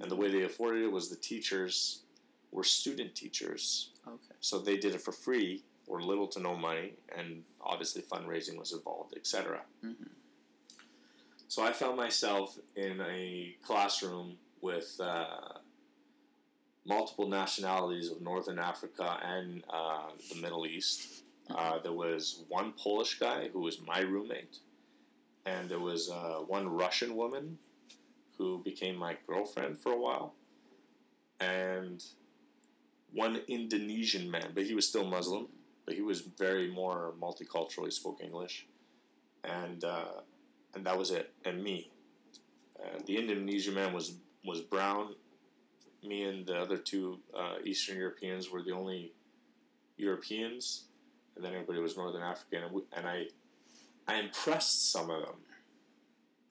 And 0.00 0.08
the 0.10 0.16
way 0.16 0.30
they 0.30 0.42
afforded 0.44 0.82
it 0.84 0.92
was 0.92 1.10
the 1.10 1.16
teachers 1.16 2.04
were 2.52 2.62
student 2.64 3.14
teachers, 3.16 3.90
Okay. 4.06 4.34
so 4.40 4.58
they 4.60 4.76
did 4.78 4.94
it 4.94 5.00
for 5.02 5.10
free 5.12 5.64
or 5.88 6.00
little 6.00 6.28
to 6.28 6.38
no 6.38 6.56
money, 6.56 6.96
and 7.08 7.44
obviously 7.60 8.00
fundraising 8.00 8.56
was 8.56 8.70
involved, 8.72 9.14
etc. 9.16 9.66
hmm 9.80 9.92
So 11.50 11.64
I 11.64 11.72
found 11.72 11.96
myself 11.96 12.56
in 12.76 13.00
a 13.00 13.56
classroom 13.66 14.36
with 14.60 14.96
uh, 15.02 15.58
multiple 16.86 17.28
nationalities 17.28 18.08
of 18.08 18.22
Northern 18.22 18.60
Africa 18.60 19.18
and 19.20 19.64
uh, 19.68 20.10
the 20.32 20.40
Middle 20.40 20.64
East. 20.64 21.24
Uh, 21.50 21.80
there 21.80 21.92
was 21.92 22.44
one 22.46 22.72
Polish 22.78 23.18
guy 23.18 23.48
who 23.52 23.62
was 23.62 23.80
my 23.84 23.98
roommate, 23.98 24.58
and 25.44 25.68
there 25.68 25.80
was 25.80 26.08
uh, 26.08 26.34
one 26.46 26.68
Russian 26.68 27.16
woman 27.16 27.58
who 28.38 28.62
became 28.62 28.94
my 28.94 29.16
girlfriend 29.26 29.76
for 29.76 29.90
a 29.90 29.98
while, 29.98 30.34
and 31.40 32.04
one 33.12 33.40
Indonesian 33.48 34.30
man, 34.30 34.52
but 34.54 34.66
he 34.66 34.74
was 34.74 34.86
still 34.86 35.04
Muslim, 35.04 35.48
but 35.84 35.96
he 35.96 36.02
was 36.02 36.20
very 36.20 36.70
more 36.70 37.12
multicultural. 37.20 37.86
He 37.86 37.90
spoke 37.90 38.20
English, 38.22 38.68
and 39.42 39.82
uh, 39.82 40.20
and 40.74 40.84
that 40.86 40.98
was 40.98 41.10
it. 41.10 41.32
And 41.44 41.62
me, 41.62 41.90
uh, 42.78 42.98
the 43.06 43.16
Indonesian 43.16 43.74
man 43.74 43.92
was 43.92 44.14
was 44.44 44.60
brown. 44.60 45.14
Me 46.02 46.24
and 46.24 46.46
the 46.46 46.58
other 46.58 46.78
two 46.78 47.18
uh, 47.36 47.56
Eastern 47.64 47.98
Europeans 47.98 48.50
were 48.50 48.62
the 48.62 48.72
only 48.72 49.12
Europeans, 49.98 50.84
and 51.36 51.44
then 51.44 51.52
everybody 51.52 51.78
was 51.78 51.96
Northern 51.96 52.22
African. 52.22 52.64
And, 52.64 52.72
we, 52.72 52.82
and 52.96 53.06
I, 53.06 53.26
I 54.08 54.16
impressed 54.16 54.90
some 54.92 55.10
of 55.10 55.20
them. 55.20 55.34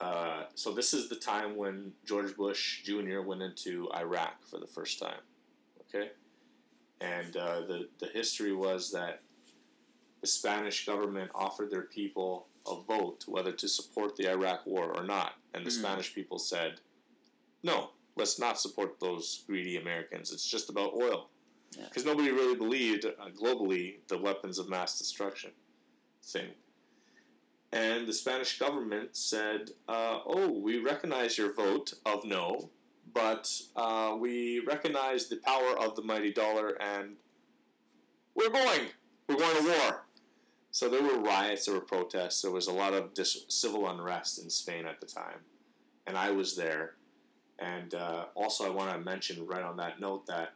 Uh, 0.00 0.44
so 0.54 0.72
this 0.72 0.94
is 0.94 1.08
the 1.08 1.16
time 1.16 1.56
when 1.56 1.92
George 2.06 2.36
Bush 2.36 2.82
Jr. 2.84 3.20
went 3.20 3.42
into 3.42 3.88
Iraq 3.94 4.46
for 4.48 4.58
the 4.58 4.66
first 4.66 4.98
time. 5.00 5.20
Okay, 5.82 6.10
and 7.00 7.36
uh, 7.36 7.62
the 7.62 7.88
the 7.98 8.06
history 8.06 8.52
was 8.52 8.92
that 8.92 9.22
the 10.20 10.26
Spanish 10.26 10.86
government 10.86 11.30
offered 11.34 11.70
their 11.70 11.82
people 11.82 12.46
a 12.66 12.80
vote 12.80 13.24
whether 13.26 13.52
to 13.52 13.68
support 13.68 14.16
the 14.16 14.28
Iraq 14.28 14.66
War 14.66 14.94
or 14.96 15.04
not, 15.04 15.34
and 15.54 15.64
the 15.64 15.70
Mhm. 15.70 15.78
Spanish 15.80 16.14
people 16.14 16.38
said, 16.38 16.80
"No, 17.62 17.92
let's 18.16 18.38
not 18.38 18.60
support 18.60 19.00
those 19.00 19.44
greedy 19.46 19.76
Americans. 19.76 20.32
It's 20.32 20.46
just 20.48 20.68
about 20.68 20.94
oil." 20.94 21.30
Yeah. 21.72 21.84
Because 21.84 22.04
nobody 22.04 22.30
really 22.30 22.56
believed 22.56 23.04
uh, 23.04 23.12
globally 23.30 24.00
the 24.08 24.18
weapons 24.18 24.58
of 24.58 24.68
mass 24.68 24.98
destruction 24.98 25.52
thing. 26.22 26.54
And 27.72 28.06
the 28.06 28.12
Spanish 28.12 28.58
government 28.58 29.16
said, 29.16 29.70
uh, 29.88 30.20
"Oh, 30.26 30.50
we 30.50 30.78
recognize 30.78 31.38
your 31.38 31.52
vote 31.52 31.94
of 32.04 32.24
no, 32.24 32.70
but 33.12 33.62
uh, 33.76 34.16
we 34.18 34.58
recognize 34.60 35.28
the 35.28 35.36
power 35.36 35.78
of 35.78 35.94
the 35.94 36.02
mighty 36.02 36.32
dollar, 36.32 36.80
and 36.82 37.16
we're 38.34 38.50
going. 38.50 38.88
We're 39.28 39.36
going 39.36 39.56
to 39.62 39.68
war." 39.70 40.06
So 40.72 40.88
there 40.88 41.02
were 41.02 41.20
riots, 41.20 41.66
there 41.66 41.74
were 41.74 41.80
protests, 41.80 42.42
there 42.42 42.50
was 42.50 42.68
a 42.68 42.72
lot 42.72 42.94
of 42.94 43.12
dis- 43.14 43.44
civil 43.48 43.88
unrest 43.88 44.42
in 44.42 44.48
Spain 44.48 44.86
at 44.86 45.00
the 45.00 45.06
time, 45.06 45.40
and 46.06 46.16
I 46.16 46.30
was 46.30 46.56
there. 46.56 46.94
And 47.58 47.94
uh, 47.94 48.26
also, 48.34 48.64
I 48.64 48.70
want 48.70 48.92
to 48.92 48.98
mention 48.98 49.46
right 49.46 49.62
on 49.62 49.76
that 49.78 50.00
note 50.00 50.26
that 50.26 50.54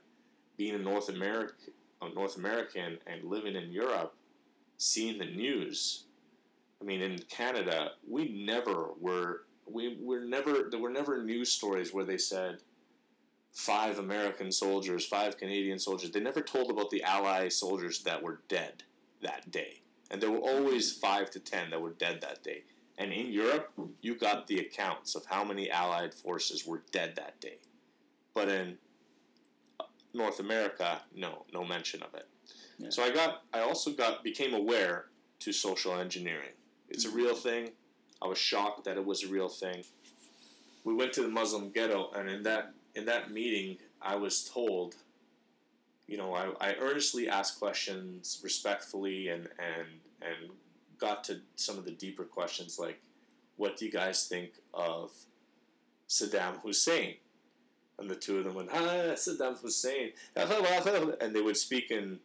being 0.57 0.75
a 0.75 0.79
North 0.79 1.09
American, 1.09 1.75
a 2.01 2.09
North 2.15 2.37
American, 2.37 2.99
and 3.07 3.25
living 3.25 3.57
in 3.57 3.73
Europe, 3.73 4.15
seeing 4.79 5.19
the 5.19 5.27
news. 5.27 6.05
I 6.81 6.85
mean, 6.85 7.03
in 7.03 7.19
Canada, 7.29 7.93
we 8.09 8.45
never 8.45 8.91
were 9.01 9.43
we 9.67 9.97
were 10.01 10.21
never 10.21 10.69
there 10.71 10.81
were 10.81 10.91
never 10.91 11.23
news 11.23 11.51
stories 11.51 11.93
where 11.93 12.05
they 12.05 12.19
said 12.19 12.59
five 13.53 13.99
American 13.99 14.51
soldiers, 14.51 15.07
five 15.07 15.37
Canadian 15.39 15.79
soldiers. 15.79 16.11
They 16.11 16.21
never 16.21 16.41
told 16.41 16.71
about 16.71 16.91
the 16.91 17.03
Allied 17.03 17.53
soldiers 17.53 18.03
that 18.03 18.23
were 18.23 18.41
dead 18.49 18.83
that 19.23 19.51
day, 19.51 19.81
and 20.11 20.21
there 20.21 20.31
were 20.31 20.39
always 20.39 20.93
five 20.93 21.31
to 21.33 21.41
ten 21.41 21.71
that 21.71 21.81
were 21.81 21.93
dead 21.93 22.21
that 22.21 22.43
day. 22.43 22.65
And 22.97 23.13
in 23.13 23.33
Europe, 23.33 23.73
you 24.03 24.15
got 24.15 24.47
the 24.47 24.61
accounts 24.61 25.15
of 25.15 25.27
how 25.27 25.43
many 25.43 25.71
Allied 25.71 26.15
forces 26.15 26.65
were 26.67 26.83
dead 26.93 27.17
that 27.17 27.41
day, 27.41 27.59
but 28.35 28.49
in 28.49 28.79
uh, 29.81 29.85
North 30.13 30.39
America, 30.39 31.01
no, 31.15 31.45
no 31.53 31.65
mention 31.65 32.03
of 32.03 32.15
it. 32.15 32.29
Yeah. 32.79 32.91
So 32.91 33.03
I 33.03 33.11
got, 33.11 33.43
I 33.53 33.61
also 33.61 33.93
got, 33.93 34.23
became 34.23 34.55
aware 34.55 35.07
to 35.41 35.53
social 35.53 35.95
engineering. 35.95 36.55
It's 36.89 37.05
a 37.05 37.09
mm-hmm. 37.09 37.17
real 37.17 37.35
thing. 37.35 37.71
I 38.23 38.29
was 38.29 38.39
shocked 38.39 38.85
that 38.85 38.97
it 38.97 39.05
was 39.05 39.25
a 39.25 39.29
real 39.29 39.49
thing. 39.49 39.85
We 40.85 40.95
went 40.95 41.13
to 41.15 41.23
the 41.23 41.29
Muslim 41.29 41.71
ghetto, 41.71 42.11
and 42.15 42.29
in 42.29 42.43
that 42.45 42.73
in 42.95 43.07
that 43.07 43.33
meeting, 43.33 43.79
I 44.01 44.15
was 44.17 44.45
told, 44.45 44.95
you 46.07 46.17
know, 46.17 46.35
I, 46.35 46.53
I 46.61 46.75
earnestly 46.81 47.29
asked 47.29 47.59
questions 47.59 48.41
respectfully, 48.43 49.29
and 49.29 49.49
and 49.59 49.89
and 50.23 50.51
got 50.99 51.25
to 51.25 51.41
some 51.57 51.79
of 51.79 51.85
the 51.85 51.91
deeper 51.91 52.25
questions 52.25 52.79
like, 52.79 53.01
what 53.57 53.77
do 53.77 53.85
you 53.85 53.91
guys 53.91 54.27
think 54.27 54.53
of 54.73 55.13
Saddam 56.09 56.61
Hussein? 56.63 57.17
And 57.99 58.11
the 58.11 58.17
two 58.17 58.39
of 58.39 58.45
them 58.45 58.55
went, 58.55 58.71
ah, 58.73 59.15
Saddam 59.15 59.59
Hussein. 59.61 60.13
And 60.37 61.35
they 61.35 61.41
would 61.41 61.57
speak 61.57 61.91
in, 61.91 62.19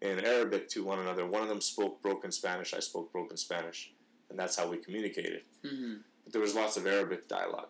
in 0.00 0.24
Arabic 0.24 0.68
to 0.70 0.84
one 0.84 0.98
another. 0.98 1.26
One 1.26 1.42
of 1.42 1.48
them 1.48 1.60
spoke 1.60 2.00
broken 2.02 2.30
Spanish, 2.32 2.72
I 2.74 2.80
spoke 2.80 3.12
broken 3.12 3.36
Spanish. 3.36 3.92
And 4.30 4.38
that's 4.38 4.56
how 4.56 4.68
we 4.68 4.76
communicated. 4.78 5.42
hmm 5.66 5.94
But 6.24 6.32
there 6.32 6.42
was 6.42 6.54
lots 6.54 6.76
of 6.76 6.86
Arabic 6.86 7.28
dialogue. 7.28 7.68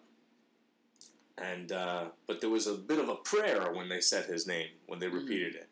And, 1.40 1.72
uh, 1.72 2.04
but 2.26 2.40
there 2.40 2.50
was 2.50 2.66
a 2.66 2.74
bit 2.74 2.98
of 2.98 3.08
a 3.08 3.16
prayer 3.16 3.72
when 3.72 3.88
they 3.88 4.00
said 4.00 4.26
his 4.26 4.46
name, 4.46 4.68
when 4.86 4.98
they 4.98 5.06
Mhm. 5.06 5.14
repeated 5.14 5.54
it. 5.54 5.68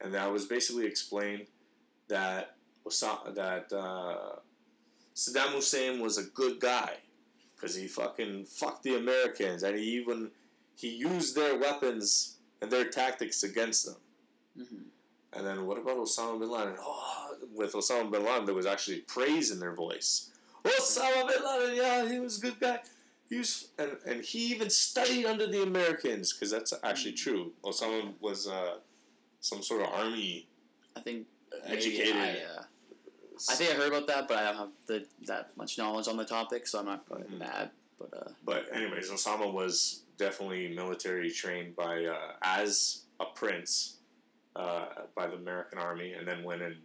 And 0.00 0.12
that 0.14 0.30
was 0.32 0.46
basically 0.46 0.84
explained 0.86 1.46
that, 2.08 2.56
Osa- 2.84 3.32
that 3.34 3.72
uh, 3.72 4.36
Saddam 5.14 5.52
Hussein 5.52 6.00
was 6.00 6.18
a 6.18 6.24
good 6.24 6.58
guy 6.58 6.98
because 7.54 7.76
he 7.76 7.86
fucking 7.86 8.46
fucked 8.46 8.82
the 8.82 8.96
Americans 8.96 9.62
and 9.62 9.78
he 9.78 9.84
even 10.00 10.32
he 10.74 10.88
used 10.88 11.36
their 11.36 11.56
weapons 11.56 12.38
and 12.60 12.70
their 12.70 12.88
tactics 12.88 13.44
against 13.44 13.84
them. 13.86 13.96
hmm 14.56 14.82
And 15.34 15.46
then 15.46 15.66
what 15.66 15.78
about 15.78 15.98
Osama 15.98 16.40
bin 16.40 16.50
Laden? 16.50 16.76
Oh, 16.80 17.36
with 17.54 17.74
Osama 17.74 18.10
bin 18.10 18.24
Laden, 18.24 18.46
there 18.46 18.54
was 18.54 18.66
actually 18.66 19.00
praise 19.02 19.50
in 19.52 19.60
their 19.60 19.74
voice. 19.74 20.30
Osama 20.64 21.28
bin 21.28 21.44
Laden, 21.44 21.76
yeah, 21.76 22.08
he 22.10 22.18
was 22.18 22.38
a 22.38 22.40
good 22.40 22.58
guy. 22.58 22.80
He 23.28 23.38
was, 23.38 23.68
and, 23.78 23.96
and 24.06 24.22
he 24.24 24.38
even 24.52 24.68
studied 24.68 25.24
under 25.26 25.46
the 25.46 25.62
Americans 25.62 26.32
because 26.32 26.50
that's 26.50 26.72
actually 26.82 27.12
true. 27.12 27.52
Osama 27.64 28.12
was 28.20 28.46
uh, 28.46 28.76
some 29.40 29.62
sort 29.62 29.80
of 29.82 29.88
army 29.88 30.46
I 30.96 31.00
think 31.00 31.26
educated. 31.64 32.16
I, 32.16 32.30
uh, 32.58 32.62
I 33.50 33.54
think 33.54 33.70
I 33.70 33.74
heard 33.74 33.88
about 33.88 34.06
that, 34.08 34.28
but 34.28 34.36
I 34.36 34.44
don't 34.44 34.56
have 34.56 34.68
the, 34.86 35.06
that 35.26 35.56
much 35.56 35.78
knowledge 35.78 36.08
on 36.08 36.16
the 36.16 36.24
topic, 36.24 36.66
so 36.66 36.80
I'm 36.80 36.86
not 36.86 37.06
probably 37.06 37.26
Mhm. 37.28 37.38
mad. 37.38 37.70
But 37.98 38.10
uh, 38.14 38.30
But 38.44 38.66
anyways, 38.74 39.10
Osama 39.10 39.52
was 39.52 40.02
definitely 40.18 40.68
military 40.74 41.30
trained 41.30 41.74
by 41.74 42.04
uh, 42.04 42.32
as 42.42 43.02
a 43.18 43.24
prince 43.26 43.96
uh, 44.56 44.86
by 45.16 45.26
the 45.26 45.34
American 45.36 45.78
Army, 45.78 46.12
and 46.12 46.28
then 46.28 46.44
went 46.44 46.60
and 46.62 46.76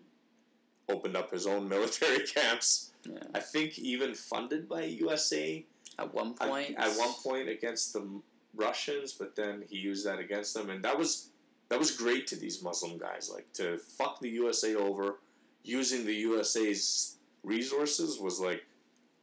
opened 0.88 1.18
up 1.18 1.30
his 1.32 1.46
own 1.46 1.68
military 1.76 2.26
camps. 2.26 2.94
yeah. 3.04 3.20
I 3.36 3.42
think 3.42 3.78
even 3.80 4.14
funded 4.16 4.70
by 4.70 4.84
USA 4.84 5.66
at 6.00 6.14
one 6.14 6.34
point, 6.34 6.76
at 6.78 6.92
one 6.98 7.14
point 7.24 7.50
against 7.50 7.94
the 7.94 8.22
Russians, 8.56 9.14
but 9.14 9.36
then 9.36 9.64
he 9.70 9.78
used 9.78 10.06
that 10.06 10.20
against 10.20 10.54
them, 10.54 10.70
and 10.70 10.84
that 10.84 10.98
was 10.98 11.30
that 11.70 11.80
was 11.80 11.92
great 11.92 12.28
to 12.28 12.36
these 12.36 12.64
Muslim 12.64 12.98
guys. 12.98 13.30
Like 13.34 13.52
to 13.54 13.78
fuck 13.78 14.20
the 14.20 14.30
USA 14.30 14.76
over, 14.76 15.20
using 15.64 16.06
the 16.06 16.14
USA's 16.14 17.18
resources 17.44 18.20
was 18.20 18.40
like 18.40 18.66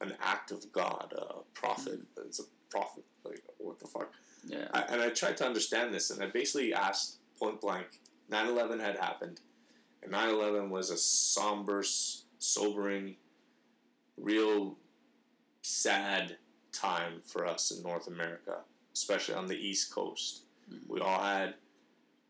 an 0.01 0.15
act 0.23 0.51
of 0.51 0.71
God, 0.73 1.15
a 1.17 1.43
prophet. 1.55 2.01
Mm-hmm. 2.01 2.27
It's 2.27 2.41
a 2.41 2.45
prophet. 2.71 3.05
Like 3.25 3.43
what 3.59 3.79
the 3.79 3.87
fuck? 3.87 4.13
yeah, 4.47 4.69
I, 4.73 4.83
and 4.83 5.01
I 5.01 5.11
tried 5.11 5.37
to 5.39 5.47
understand 5.47 5.95
this, 5.95 6.11
and 6.11 6.23
I 6.23 6.27
basically 6.27 6.75
asked 6.75 7.19
point 7.39 7.61
blank 7.61 7.87
9 8.31 8.47
11 8.49 8.81
had 8.81 8.97
happened, 8.97 9.41
and 10.03 10.13
9 10.13 10.29
11 10.29 10.71
was 10.71 10.91
a 10.91 10.97
somber, 10.97 11.85
sobering, 12.39 13.17
real 14.17 14.77
sad 15.63 16.37
time 16.75 17.21
for 17.25 17.47
us 17.47 17.71
in 17.71 17.83
North 17.83 18.07
America, 18.09 18.59
especially 18.93 19.35
on 19.35 19.47
the 19.47 19.57
East 19.57 19.93
Coast. 19.95 20.43
Mhm. 20.71 20.87
We 20.89 21.01
all 21.01 21.23
had 21.23 21.55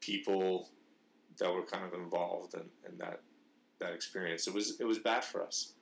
people 0.01 0.69
that 1.39 1.53
were 1.53 1.65
kind 1.65 1.85
of 1.85 1.95
involved 1.95 2.55
in, 2.55 2.69
in 2.87 2.99
that 2.99 3.21
that 3.79 3.93
experience. 3.93 4.47
It 4.47 4.55
was 4.55 4.79
it 4.81 4.85
was 4.85 4.99
bad 4.99 5.25
for 5.25 5.43
us, 5.43 5.75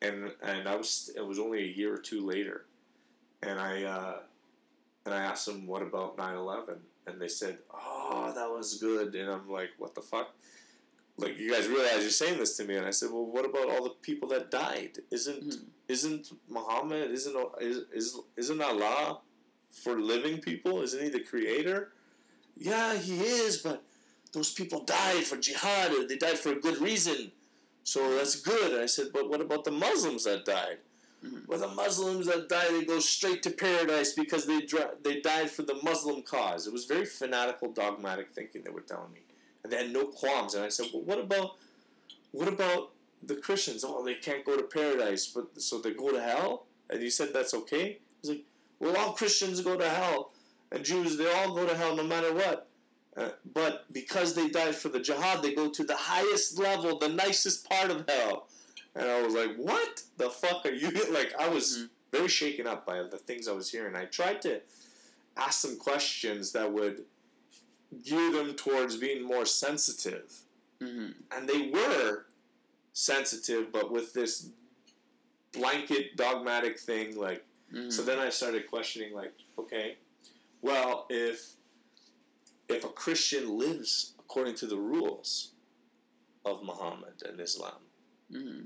and 0.00 0.32
and 0.42 0.68
I 0.68 0.76
was 0.76 1.10
it 1.16 1.20
was 1.26 1.38
only 1.38 1.60
a 1.62 1.72
year 1.76 1.92
or 1.94 1.98
two 1.98 2.24
later, 2.24 2.66
and 3.42 3.58
I 3.60 3.84
uh, 3.84 4.20
and 5.04 5.14
I 5.14 5.22
asked 5.22 5.46
them 5.46 5.66
what 5.66 5.82
about 5.82 6.16
9-11? 6.16 6.78
and 7.06 7.20
they 7.20 7.28
said, 7.28 7.58
"Oh, 7.72 8.32
that 8.34 8.50
was 8.50 8.74
good," 8.78 9.14
and 9.14 9.30
I'm 9.30 9.48
like, 9.48 9.70
"What 9.78 9.94
the 9.94 10.02
fuck?" 10.02 10.34
Like 11.18 11.38
you 11.38 11.52
guys 11.52 11.66
realize 11.68 12.00
you're 12.02 12.10
saying 12.10 12.38
this 12.38 12.56
to 12.56 12.64
me, 12.64 12.76
and 12.76 12.86
I 12.86 12.90
said, 12.90 13.10
well, 13.10 13.26
what 13.26 13.44
about 13.44 13.68
all 13.68 13.82
the 13.84 13.90
people 14.02 14.28
that 14.28 14.50
died? 14.50 14.98
Isn't 15.10 15.42
Mhm. 15.44 15.64
isn't 15.88 16.32
Muhammad 16.48 17.10
isn't 17.10 17.36
is, 17.60 17.78
is 17.92 18.16
isn't 18.36 18.60
Allah 18.60 19.20
for 19.82 20.00
living 20.00 20.40
people? 20.40 20.82
Isn't 20.82 21.02
he 21.02 21.08
the 21.10 21.20
creator? 21.32 21.92
Yeah, 22.56 22.94
he 22.96 23.20
is, 23.20 23.58
but 23.58 23.82
those 24.32 24.52
people 24.52 24.84
died 24.84 25.24
for 25.24 25.36
jihad. 25.36 25.92
and 25.92 26.08
They 26.08 26.16
died 26.16 26.38
for 26.38 26.52
a 26.52 26.60
good 26.60 26.78
reason, 26.78 27.32
so 27.84 28.14
that's 28.16 28.36
good. 28.36 28.72
And 28.74 28.82
I 28.82 28.86
said, 28.86 29.08
but 29.12 29.28
what 29.30 29.40
about 29.40 29.64
the 29.64 29.70
Muslims 29.70 30.24
that 30.24 30.44
died? 30.44 30.78
Mhm. 31.24 31.48
Well, 31.48 31.58
the 31.58 31.68
Muslims 31.84 32.26
that 32.26 32.48
died, 32.48 32.70
they 32.74 32.84
go 32.84 33.00
straight 33.00 33.42
to 33.44 33.50
paradise 33.50 34.12
because 34.12 34.46
they 34.46 34.60
dri- 34.60 34.94
they 35.02 35.20
died 35.20 35.50
for 35.50 35.62
the 35.62 35.74
Muslim 35.82 36.22
cause. 36.22 36.66
It 36.68 36.72
was 36.72 36.84
very 36.84 37.06
fanatical, 37.06 37.72
dogmatic 37.72 38.30
thinking 38.36 38.62
they 38.62 38.70
were 38.70 38.82
telling 38.92 39.12
me, 39.12 39.22
and 39.62 39.72
they 39.72 39.76
had 39.76 39.92
no 39.92 40.06
qualms. 40.06 40.54
And 40.54 40.64
I 40.64 40.68
said, 40.68 40.86
well, 40.92 41.02
what 41.02 41.18
about 41.18 41.56
what 42.32 42.48
about 42.48 42.90
the 43.22 43.36
Christians? 43.36 43.84
Oh, 43.86 44.04
they 44.04 44.14
can't 44.14 44.44
go 44.44 44.56
to 44.56 44.62
paradise, 44.62 45.26
but 45.26 45.60
so 45.60 45.78
they 45.78 45.92
go 45.92 46.10
to 46.10 46.20
hell. 46.20 46.66
And 46.90 47.02
you 47.02 47.10
said 47.10 47.30
that's 47.32 47.54
okay. 47.54 47.98
He's 48.20 48.30
like, 48.30 48.44
well, 48.78 48.96
all 48.96 49.12
Christians 49.12 49.60
go 49.60 49.76
to 49.76 49.88
hell, 49.88 50.32
and 50.70 50.84
Jews 50.84 51.16
they 51.16 51.30
all 51.30 51.54
go 51.54 51.66
to 51.66 51.76
hell 51.76 51.96
no 51.96 52.04
matter 52.04 52.32
what. 52.32 52.68
Uh, 53.16 53.30
but 53.52 53.92
because 53.92 54.34
they 54.34 54.48
died 54.48 54.74
for 54.74 54.90
the 54.90 55.00
jihad, 55.00 55.42
they 55.42 55.52
go 55.52 55.68
to 55.68 55.82
the 55.82 55.96
highest 55.96 56.58
level, 56.58 56.98
the 56.98 57.08
nicest 57.08 57.68
part 57.68 57.90
of 57.90 58.08
hell. 58.08 58.46
And 58.94 59.08
I 59.08 59.22
was 59.22 59.34
like, 59.34 59.56
what 59.56 60.02
the 60.16 60.30
fuck 60.30 60.64
are 60.66 60.72
you? 60.72 60.90
Like, 61.10 61.34
I 61.38 61.48
was 61.48 61.88
very 62.12 62.28
shaken 62.28 62.66
up 62.66 62.86
by 62.86 63.02
the 63.02 63.18
things 63.18 63.48
I 63.48 63.52
was 63.52 63.70
hearing. 63.70 63.96
I 63.96 64.04
tried 64.04 64.40
to 64.42 64.60
ask 65.36 65.60
some 65.60 65.78
questions 65.78 66.52
that 66.52 66.72
would 66.72 67.04
gear 68.02 68.32
them 68.32 68.54
towards 68.54 68.96
being 68.96 69.22
more 69.22 69.46
sensitive 69.46 70.32
hmm 70.80 71.08
and 71.32 71.48
they 71.48 71.70
were 71.70 72.24
sensitive, 72.92 73.72
but 73.72 73.90
with 73.90 74.12
this 74.12 74.50
blanket 75.52 76.16
dogmatic 76.16 76.78
thing, 76.78 77.16
like. 77.16 77.44
hmm 77.70 77.90
So 77.90 78.02
then 78.02 78.18
I 78.18 78.30
started 78.30 78.66
questioning, 78.68 79.12
like, 79.14 79.32
okay, 79.58 79.96
well, 80.62 81.06
if 81.10 81.38
if 82.68 82.84
a 82.84 82.88
Christian 82.88 83.58
lives 83.58 84.14
according 84.18 84.54
to 84.56 84.66
the 84.66 84.76
rules 84.76 85.52
of 86.44 86.62
Muhammad 86.62 87.16
and 87.28 87.40
Islam, 87.40 87.80
hmm 88.30 88.60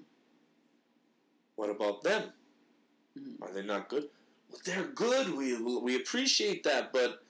what 1.57 1.71
about 1.71 2.03
them? 2.03 2.33
Mhm. 3.19 3.43
Are 3.43 3.53
they 3.53 3.63
not 3.63 3.89
good? 3.89 4.09
Well, 4.49 4.61
they're 4.65 4.89
good. 4.89 5.27
We 5.35 5.47
we 5.89 5.97
appreciate 5.97 6.63
that, 6.65 6.93
but 6.93 7.23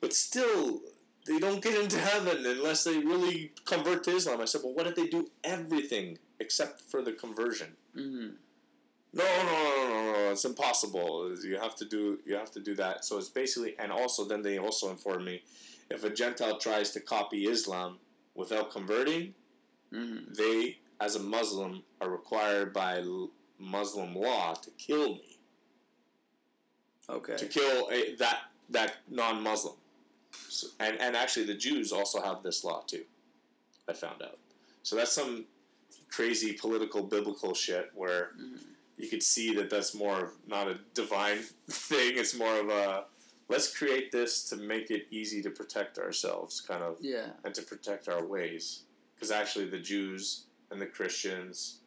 but 0.00 0.12
still, 0.12 0.82
they 1.26 1.38
don't 1.38 1.62
get 1.62 1.78
into 1.82 1.98
heaven 1.98 2.44
unless 2.44 2.84
they 2.84 2.98
really 2.98 3.52
convert 3.64 4.04
to 4.04 4.10
Islam. 4.16 4.40
I 4.40 4.44
said, 4.44 4.60
well, 4.62 4.74
what 4.74 4.86
if 4.86 4.94
they 4.94 5.06
do 5.06 5.30
everything 5.42 6.18
except 6.40 6.82
for 6.82 7.00
the 7.02 7.12
conversion? 7.12 7.76
hmm 7.94 8.28
No, 9.12 9.24
no, 9.24 9.44
no, 9.44 9.88
no, 9.88 10.12
no, 10.12 10.30
it's 10.32 10.44
impossible. 10.44 11.34
You 11.42 11.58
have 11.58 11.76
to 11.76 11.84
do 11.84 12.18
you 12.26 12.34
have 12.34 12.50
to 12.52 12.60
do 12.60 12.74
that. 12.76 13.04
So 13.04 13.16
it's 13.18 13.28
basically, 13.28 13.74
and 13.78 13.90
also 13.92 14.24
then 14.24 14.42
they 14.42 14.58
also 14.58 14.90
informed 14.90 15.24
me, 15.24 15.42
if 15.90 16.02
a 16.04 16.10
Gentile 16.10 16.58
tries 16.58 16.90
to 16.92 17.00
copy 17.00 17.44
Islam 17.44 17.98
without 18.34 18.70
converting, 18.72 19.34
hmm 19.92 20.18
they 20.36 20.78
as 21.00 21.16
a 21.16 21.20
Muslim 21.20 21.82
are 22.00 22.10
required 22.10 22.72
by 22.72 23.02
Muslim 23.58 24.14
law 24.14 24.54
to 24.54 24.70
kill 24.72 25.14
me, 25.14 25.38
Okay. 27.08 27.36
to 27.36 27.46
kill 27.46 27.88
a, 27.92 28.14
that 28.16 28.38
that 28.70 28.96
non-Muslim. 29.10 29.74
So, 30.48 30.68
and 30.80 31.00
and 31.00 31.16
actually 31.16 31.46
the 31.46 31.54
Jews 31.54 31.92
also 31.92 32.20
have 32.22 32.42
this 32.42 32.64
law 32.64 32.82
too. 32.86 33.04
I 33.88 33.92
found 33.92 34.22
out. 34.22 34.38
So 34.82 34.96
that's 34.96 35.12
some 35.12 35.46
crazy 36.08 36.52
political 36.52 37.02
biblical 37.02 37.54
shit 37.54 37.90
where 37.94 38.32
Mhm. 38.38 38.60
you 38.98 39.08
could 39.08 39.22
see 39.22 39.54
that 39.54 39.68
that's 39.70 39.94
more 39.94 40.24
of 40.26 40.32
not 40.46 40.68
a 40.68 40.74
divine 40.94 41.38
thing. 41.68 42.16
It's 42.16 42.34
more 42.34 42.58
of 42.60 42.68
a 42.68 43.06
let's 43.48 43.76
create 43.76 44.10
this 44.12 44.42
to 44.50 44.56
make 44.56 44.90
it 44.90 45.06
easy 45.10 45.42
to 45.42 45.50
protect 45.50 45.98
ourselves, 45.98 46.60
kind 46.62 46.82
of, 46.82 46.96
Yeah. 47.00 47.30
and 47.44 47.54
to 47.54 47.62
protect 47.62 48.08
our 48.08 48.24
ways. 48.24 48.84
Because 49.14 49.30
actually, 49.30 49.66
the 49.68 49.78
Jews 49.78 50.44
and 50.70 50.80
the 50.80 50.86
Christians, 50.86 51.80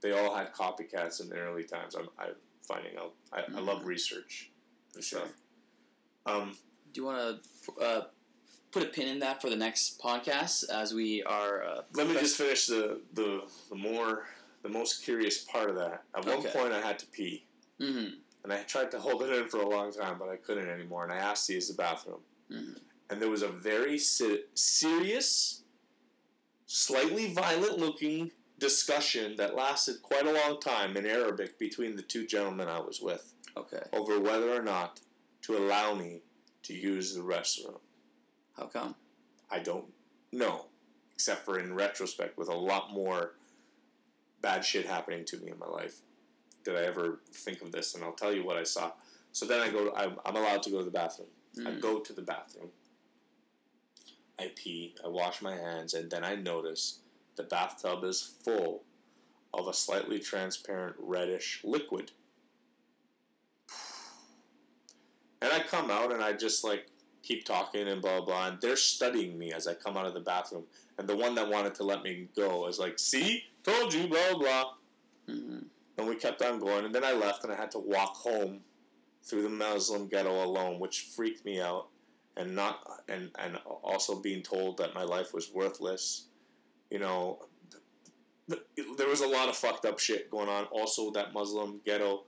they 0.00 0.12
all 0.18 0.34
had 0.34 0.52
copycats 0.52 1.20
in 1.20 1.28
the 1.28 1.36
early 1.36 1.62
times. 1.64 1.94
I'm, 1.94 2.08
I'm 2.18 2.34
finding 2.66 2.96
out. 2.98 3.14
I, 3.32 3.42
I 3.42 3.60
love 3.60 3.82
Mhm. 3.82 3.86
research 3.86 4.50
and 4.94 5.04
Sure. 5.04 5.20
stuff. 5.20 5.32
Um, 6.26 6.56
Do 6.96 7.02
you 7.02 7.06
want 7.08 7.42
to 7.76 7.84
uh, 7.84 8.04
put 8.72 8.82
a 8.82 8.86
pin 8.86 9.06
in 9.06 9.18
that 9.18 9.42
for 9.42 9.50
the 9.50 9.56
next 9.56 10.00
podcast 10.00 10.70
as 10.70 10.94
we 10.94 11.22
are? 11.24 11.62
Uh, 11.62 11.82
let 11.92 12.08
me 12.08 12.14
just 12.14 12.38
finish 12.38 12.66
the, 12.66 13.02
the 13.12 13.42
the 13.68 13.76
more 13.76 14.24
the 14.62 14.70
most 14.70 15.04
curious 15.04 15.44
part 15.44 15.68
of 15.68 15.76
that. 15.76 16.04
At 16.16 16.24
one 16.24 16.38
Okay. 16.38 16.48
point, 16.58 16.72
I 16.72 16.80
had 16.80 16.98
to 17.00 17.06
pee. 17.08 17.44
hmm 17.78 18.06
And 18.44 18.50
I 18.50 18.62
tried 18.62 18.90
to 18.92 18.98
hold 18.98 19.20
it 19.24 19.30
in 19.30 19.46
for 19.46 19.60
a 19.60 19.68
long 19.68 19.92
time, 19.92 20.16
but 20.18 20.30
I 20.30 20.36
couldn't 20.36 20.70
anymore. 20.70 21.04
And 21.04 21.12
I 21.12 21.16
asked 21.18 21.46
to 21.48 21.52
use 21.52 21.68
the 21.68 21.74
bathroom. 21.74 22.20
Mhm. 22.50 22.78
And 23.10 23.20
there 23.20 23.28
was 23.28 23.42
a 23.42 23.48
very 23.48 23.98
se- 23.98 24.44
serious, 24.54 25.64
slightly 26.64 27.34
violent 27.34 27.76
looking 27.78 28.30
discussion 28.58 29.36
that 29.36 29.54
lasted 29.54 30.00
quite 30.00 30.26
a 30.26 30.32
long 30.32 30.58
time 30.60 30.96
in 30.96 31.04
Arabic 31.04 31.58
between 31.58 31.94
the 31.94 32.02
two 32.02 32.26
gentlemen 32.26 32.68
I 32.68 32.80
was 32.80 33.02
with 33.02 33.34
Okay. 33.54 33.82
over 33.92 34.18
whether 34.18 34.50
or 34.50 34.62
not 34.62 35.00
to 35.42 35.58
allow 35.58 35.94
me 35.94 36.22
to 36.66 36.74
use 36.74 37.14
the 37.14 37.20
restroom. 37.20 37.78
How 38.56 38.66
come? 38.66 38.94
I 39.50 39.60
don't 39.60 39.84
know, 40.32 40.66
except 41.14 41.44
for 41.44 41.58
in 41.58 41.74
retrospect, 41.74 42.36
with 42.36 42.48
a 42.48 42.54
lot 42.54 42.92
more 42.92 43.34
bad 44.42 44.64
shit 44.64 44.86
happening 44.86 45.24
to 45.26 45.36
me 45.38 45.50
in 45.52 45.58
my 45.58 45.66
life, 45.66 46.00
did 46.64 46.76
I 46.76 46.82
ever 46.82 47.20
think 47.32 47.62
of 47.62 47.70
this? 47.70 47.94
And 47.94 48.02
I'll 48.02 48.12
tell 48.12 48.32
you 48.34 48.44
what 48.44 48.56
I 48.56 48.64
saw. 48.64 48.92
So 49.32 49.46
then 49.46 49.60
I 49.60 49.68
go. 49.70 49.92
I'm, 49.96 50.16
I'm 50.24 50.36
allowed 50.36 50.62
to 50.64 50.70
go 50.70 50.78
to 50.78 50.84
the 50.84 50.90
bathroom. 50.90 51.28
I 51.58 51.70
Mhm. 51.70 51.80
go 51.80 52.00
to 52.00 52.12
the 52.12 52.22
bathroom. 52.22 52.70
I 54.38 54.52
pee. 54.54 54.94
I 55.04 55.08
wash 55.08 55.40
my 55.40 55.56
hands, 55.56 55.94
and 55.94 56.10
then 56.10 56.24
I 56.24 56.34
notice 56.34 57.00
the 57.36 57.44
bathtub 57.44 58.02
is 58.04 58.20
full 58.44 58.82
of 59.54 59.68
a 59.68 59.72
slightly 59.72 60.18
transparent 60.18 60.96
reddish 60.98 61.60
liquid. 61.64 62.10
And 65.42 65.52
I 65.52 65.60
come 65.60 65.90
out 65.90 66.12
and 66.12 66.22
I 66.22 66.32
just 66.32 66.64
like 66.64 66.86
keep 67.22 67.44
talking 67.44 67.88
and 67.88 68.00
blah 68.00 68.20
blah. 68.20 68.48
And 68.48 68.60
they're 68.60 68.76
studying 68.76 69.38
me 69.38 69.52
as 69.52 69.66
I 69.66 69.74
come 69.74 69.96
out 69.96 70.06
of 70.06 70.14
the 70.14 70.20
bathroom. 70.20 70.64
And 70.98 71.08
the 71.08 71.16
one 71.16 71.34
that 71.34 71.48
wanted 71.48 71.74
to 71.76 71.82
let 71.84 72.02
me 72.02 72.28
go 72.36 72.66
is 72.68 72.78
like, 72.78 72.98
"See, 72.98 73.44
told 73.62 73.92
you, 73.92 74.06
blah 74.08 74.38
blah." 74.38 74.64
hmm 75.28 75.58
And 75.98 76.08
we 76.08 76.16
kept 76.16 76.42
on 76.42 76.58
going. 76.58 76.84
And 76.84 76.94
then 76.94 77.04
I 77.04 77.12
left 77.12 77.44
and 77.44 77.52
I 77.52 77.56
had 77.56 77.70
to 77.72 77.78
walk 77.78 78.16
home 78.16 78.60
through 79.22 79.42
the 79.42 79.48
Muslim 79.48 80.06
ghetto 80.06 80.44
alone, 80.44 80.78
which 80.78 81.00
freaked 81.14 81.44
me 81.44 81.60
out. 81.60 81.88
And 82.36 82.54
not 82.54 82.80
and 83.08 83.30
and 83.38 83.56
also 83.82 84.20
being 84.20 84.42
told 84.42 84.78
that 84.78 84.94
my 84.94 85.02
life 85.02 85.32
was 85.34 85.50
worthless. 85.52 86.26
You 86.90 87.00
know, 87.00 87.40
th- 88.48 88.62
th- 88.76 88.96
there 88.96 89.08
was 89.08 89.22
a 89.22 89.26
lot 89.28 89.48
of 89.48 89.56
fucked 89.56 89.86
up 89.86 89.98
shit 89.98 90.30
going 90.30 90.48
on. 90.48 90.64
Also, 90.66 91.10
that 91.12 91.32
Muslim 91.32 91.80
ghetto 91.84 92.24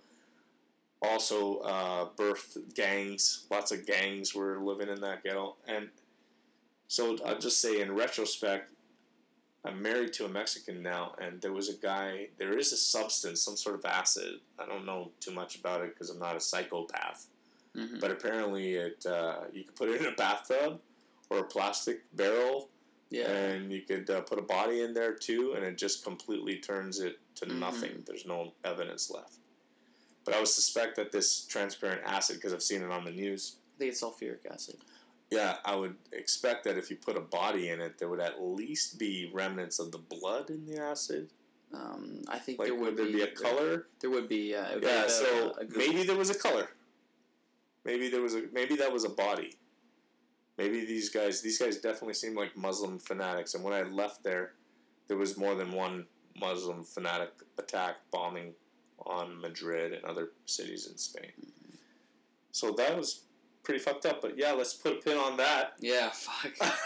also 1.02 1.58
uh, 1.58 2.08
birthed 2.16 2.74
gangs. 2.74 3.46
Lots 3.50 3.72
of 3.72 3.86
gangs 3.86 4.34
were 4.34 4.58
living 4.60 4.88
in 4.88 5.00
that 5.00 5.22
ghetto, 5.22 5.56
and 5.66 5.88
so 6.88 7.16
I'll 7.24 7.38
just 7.38 7.60
say 7.60 7.80
in 7.80 7.94
retrospect, 7.94 8.72
I'm 9.64 9.82
married 9.82 10.12
to 10.14 10.24
a 10.24 10.28
Mexican 10.28 10.82
now, 10.82 11.14
and 11.20 11.40
there 11.40 11.52
was 11.52 11.68
a 11.68 11.74
guy. 11.76 12.28
There 12.38 12.56
is 12.56 12.72
a 12.72 12.76
substance, 12.76 13.42
some 13.42 13.56
sort 13.56 13.74
of 13.76 13.84
acid. 13.84 14.40
I 14.58 14.66
don't 14.66 14.86
know 14.86 15.10
too 15.20 15.32
much 15.32 15.56
about 15.58 15.82
it 15.82 15.94
because 15.94 16.10
I'm 16.10 16.18
not 16.18 16.36
a 16.36 16.40
psychopath, 16.40 17.26
hmm 17.74 17.98
but 18.00 18.10
apparently 18.10 18.74
it 18.74 19.04
uh, 19.06 19.40
you 19.52 19.64
could 19.64 19.76
put 19.76 19.88
it 19.90 20.00
in 20.00 20.06
a 20.06 20.16
bathtub 20.16 20.80
or 21.30 21.38
a 21.40 21.44
plastic 21.44 22.00
barrel, 22.16 22.70
Yeah. 23.10 23.28
and 23.30 23.70
you 23.72 23.82
could 23.82 24.08
uh, 24.08 24.22
put 24.22 24.38
a 24.38 24.42
body 24.42 24.80
in 24.80 24.94
there 24.94 25.14
too, 25.14 25.52
and 25.54 25.64
it 25.64 25.76
just 25.76 26.02
completely 26.02 26.56
turns 26.58 27.00
it 27.00 27.18
to 27.36 27.44
Mhm. 27.46 27.58
nothing. 27.58 28.02
There's 28.06 28.24
no 28.26 28.54
evidence 28.64 29.10
left. 29.10 29.34
But 30.28 30.36
I 30.36 30.40
would 30.40 30.48
suspect 30.48 30.96
that 30.96 31.10
this 31.10 31.46
transparent 31.46 32.02
acid, 32.04 32.36
because 32.36 32.52
I've 32.52 32.62
seen 32.62 32.82
it 32.82 32.90
on 32.90 33.02
the 33.06 33.10
news, 33.10 33.56
I 33.74 33.78
think 33.78 33.92
it's 33.92 34.02
sulfuric 34.02 34.40
acid. 34.52 34.76
yeah, 35.30 35.56
I 35.64 35.74
would 35.74 35.94
expect 36.12 36.64
that 36.64 36.76
if 36.76 36.90
you 36.90 36.96
put 36.96 37.16
a 37.16 37.20
body 37.20 37.70
in 37.70 37.80
it, 37.80 37.96
there 37.98 38.10
would 38.10 38.20
at 38.20 38.42
least 38.42 38.98
be 38.98 39.30
remnants 39.32 39.78
of 39.78 39.90
the 39.90 39.96
blood 39.96 40.50
in 40.50 40.66
the 40.66 40.78
acid. 40.82 41.30
Um, 41.72 42.20
I 42.28 42.38
think 42.38 42.58
Like, 42.58 42.68
there 42.68 42.74
would 42.74 42.96
would 42.96 42.98
there 42.98 43.06
be 43.06 43.22
a 43.22 43.26
color? 43.28 43.86
There 44.00 44.10
would 44.10 44.28
be. 44.28 44.54
Uh, 44.54 44.72
would 44.74 44.80
be 44.82 44.86
Yeah, 44.86 44.96
like 44.96 45.06
a- 45.06 45.10
so 45.10 45.50
a 45.58 45.64
maybe 45.78 46.02
there 46.02 46.16
was 46.16 46.28
a 46.28 46.38
color. 46.38 46.68
Maybe 47.86 48.10
there 48.10 48.20
was 48.20 48.34
a 48.34 48.42
maybe 48.52 48.76
that 48.76 48.92
was 48.92 49.04
a 49.04 49.08
body. 49.10 49.54
Maybe 50.58 50.84
these 50.84 51.08
guys 51.08 51.40
these 51.40 51.58
guys 51.58 51.78
definitely 51.78 52.14
seem 52.14 52.34
like 52.34 52.54
Muslim 52.54 52.98
fanatics, 52.98 53.54
and 53.54 53.64
when 53.64 53.72
I 53.72 53.82
left 53.82 54.22
there, 54.22 54.52
there 55.06 55.16
was 55.16 55.38
more 55.38 55.54
than 55.54 55.72
one 55.72 56.06
Muslim 56.38 56.84
fanatic 56.84 57.30
attack 57.56 57.96
bombing 58.10 58.52
on 59.06 59.40
Madrid 59.40 59.92
and 59.92 60.04
other 60.04 60.30
cities 60.46 60.86
in 60.86 60.96
Spain. 60.96 61.32
So 62.52 62.72
that 62.72 62.96
was 62.96 63.22
pretty 63.68 63.80
fucked 63.84 64.06
up. 64.06 64.22
But 64.22 64.38
yeah, 64.38 64.52
let's 64.52 64.72
put 64.72 64.94
a 64.94 64.96
pin 64.96 65.18
on 65.18 65.36
that. 65.36 65.74
Yeah, 65.80 66.10
fuck. 66.10 66.52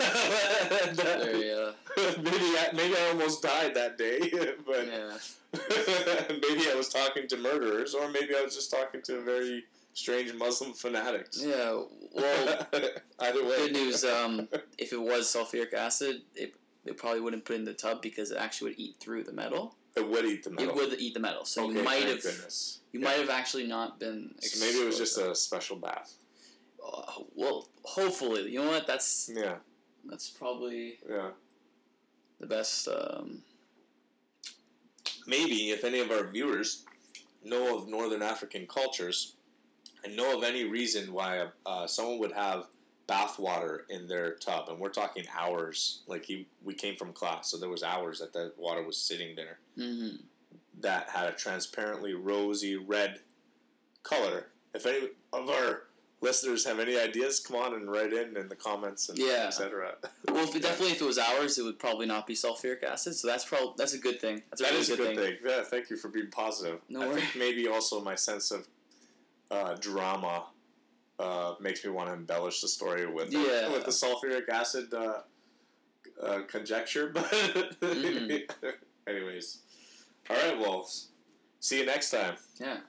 Uh, 0.92 1.72
maybe 2.18 2.38
I, 2.58 2.68
maybe 2.74 2.96
I 2.96 3.08
almost 3.10 3.42
died 3.42 3.74
that 3.74 3.96
day, 3.98 4.18
but 4.66 4.86
yeah. 4.86 5.16
maybe 6.28 6.70
I 6.70 6.74
was 6.74 6.88
talking 6.88 7.28
to 7.28 7.36
murderers, 7.36 7.94
or 7.94 8.08
maybe 8.08 8.34
I 8.36 8.42
was 8.42 8.54
just 8.54 8.70
talking 8.70 9.02
to 9.02 9.18
a 9.18 9.22
very 9.22 9.64
strange 9.94 10.32
Muslim 10.34 10.72
fanatics. 10.72 11.42
Yeah, 11.42 11.82
well, 12.12 12.66
Either 13.18 13.44
way, 13.44 13.56
good 13.68 13.72
news. 13.72 14.04
Um, 14.04 14.48
if 14.78 14.92
it 14.92 15.00
was 15.00 15.26
sulfuric 15.26 15.74
acid, 15.74 16.22
it, 16.34 16.54
it 16.84 16.96
probably 16.96 17.20
wouldn't 17.20 17.44
put 17.44 17.54
it 17.54 17.60
in 17.60 17.64
the 17.64 17.74
tub 17.74 18.02
because 18.02 18.30
it 18.30 18.38
actually 18.38 18.70
would 18.70 18.80
eat 18.80 18.96
through 18.98 19.24
the 19.24 19.32
metal. 19.32 19.76
It 19.96 20.08
would 20.08 20.24
eat 20.24 20.44
the 20.44 20.50
metal. 20.50 20.68
It 20.70 20.74
would 20.74 21.00
eat 21.00 21.14
the 21.14 21.20
metal, 21.20 21.44
so 21.44 21.64
okay, 21.64 21.78
you 21.78 21.84
might 21.84 22.02
have 22.04 22.22
goodness. 22.22 22.80
you 22.92 23.00
Yeah. 23.00 23.06
might 23.08 23.18
have 23.18 23.30
actually 23.30 23.66
not 23.66 23.98
been. 23.98 24.34
So 24.40 24.64
maybe 24.64 24.78
it 24.78 24.86
was 24.86 24.98
just 24.98 25.18
a 25.18 25.34
special 25.34 25.76
bath. 25.76 26.14
Uh, 26.84 27.02
well, 27.34 27.68
hopefully, 27.84 28.50
you 28.50 28.58
know 28.62 28.68
what? 28.70 28.86
That's 28.86 29.30
Yeah, 29.32 29.56
that's 30.04 30.30
probably 30.30 30.98
yeah. 31.08 31.30
the 32.40 32.46
best. 32.46 32.88
Um, 32.88 33.42
Maybe 35.26 35.70
if 35.70 35.84
any 35.84 36.00
of 36.00 36.10
our 36.10 36.26
viewers 36.26 36.84
know 37.44 37.76
of 37.78 37.88
Northern 37.88 38.22
African 38.22 38.66
cultures 38.66 39.36
and 40.04 40.16
know 40.16 40.36
of 40.36 40.42
any 40.42 40.64
reason 40.64 41.12
why 41.12 41.46
uh, 41.64 41.86
someone 41.86 42.18
would 42.18 42.32
have 42.32 42.64
bath 43.06 43.38
water 43.38 43.84
in 43.90 44.06
their 44.08 44.34
tub, 44.34 44.68
and 44.68 44.78
we're 44.78 44.88
talking 44.90 45.24
hours. 45.36 46.02
Like 46.06 46.24
he, 46.24 46.46
we 46.64 46.74
came 46.74 46.96
from 46.96 47.12
class, 47.12 47.50
so 47.50 47.56
there 47.58 47.68
was 47.68 47.82
hours 47.82 48.20
that 48.20 48.32
the 48.32 48.52
water 48.56 48.82
was 48.82 48.96
sitting 48.96 49.34
there. 49.36 49.58
mhm. 49.78 50.20
that 50.80 51.08
had 51.10 51.28
a 51.28 51.32
transparently 51.32 52.14
rosy 52.14 52.76
red 52.76 53.20
color. 54.02 54.46
If 54.74 54.86
any 54.86 55.08
of 55.32 55.48
our 55.50 55.84
listeners 56.20 56.64
have 56.64 56.78
any 56.80 56.98
ideas, 56.98 57.40
come 57.40 57.56
on 57.56 57.74
and 57.74 57.90
write 57.90 58.12
in 58.12 58.36
in 58.36 58.48
the 58.48 58.56
comments 58.56 59.08
and 59.08 59.18
Yeah. 59.18 59.44
etc. 59.48 59.96
Well, 60.28 60.44
if 60.48 60.56
it, 60.56 60.62
definitely 60.62 60.92
if 60.92 61.02
it 61.02 61.04
was 61.04 61.18
ours, 61.18 61.58
it 61.58 61.62
would 61.64 61.78
probably 61.78 62.06
not 62.06 62.26
be 62.26 62.34
sulfuric 62.34 62.82
acid. 62.82 63.14
So 63.16 63.28
that's 63.28 63.44
probably 63.44 63.74
that's 63.76 63.92
a 63.92 63.98
good 63.98 64.20
thing. 64.20 64.42
That's 64.50 64.60
a 64.60 64.64
That 64.64 64.70
really 64.70 64.80
is 64.80 64.90
a 64.90 64.96
good, 64.96 65.16
good 65.16 65.24
thing. 65.40 65.50
Yeah, 65.50 65.62
thank 65.62 65.90
you 65.90 65.96
for 65.96 66.08
being 66.08 66.30
positive. 66.30 66.80
No 66.88 67.02
I 67.02 67.08
worries. 67.08 67.22
think 67.24 67.36
maybe 67.36 67.68
also 67.68 68.00
my 68.00 68.14
sense 68.14 68.50
of 68.50 68.66
uh, 69.50 69.74
drama 69.74 70.46
uh, 71.22 71.54
makes 71.60 71.84
me 71.84 71.90
want 71.90 72.08
to 72.08 72.14
embellish 72.14 72.60
the 72.60 72.68
story 72.68 73.06
with 73.06 73.30
the, 73.30 73.38
Yeah. 73.38 73.72
with 73.72 73.84
the 73.84 73.90
sulfuric 73.92 74.48
acid 74.48 74.92
uh, 74.94 75.20
uh, 76.22 76.42
conjecture. 76.48 77.08
But 77.14 77.30
Mhm. 77.80 78.42
anyways, 79.06 79.58
all 80.30 80.36
right. 80.36 80.58
Well, 80.58 80.88
see 81.60 81.78
you 81.80 81.86
next 81.86 82.10
time. 82.10 82.36
Yeah. 82.60 82.80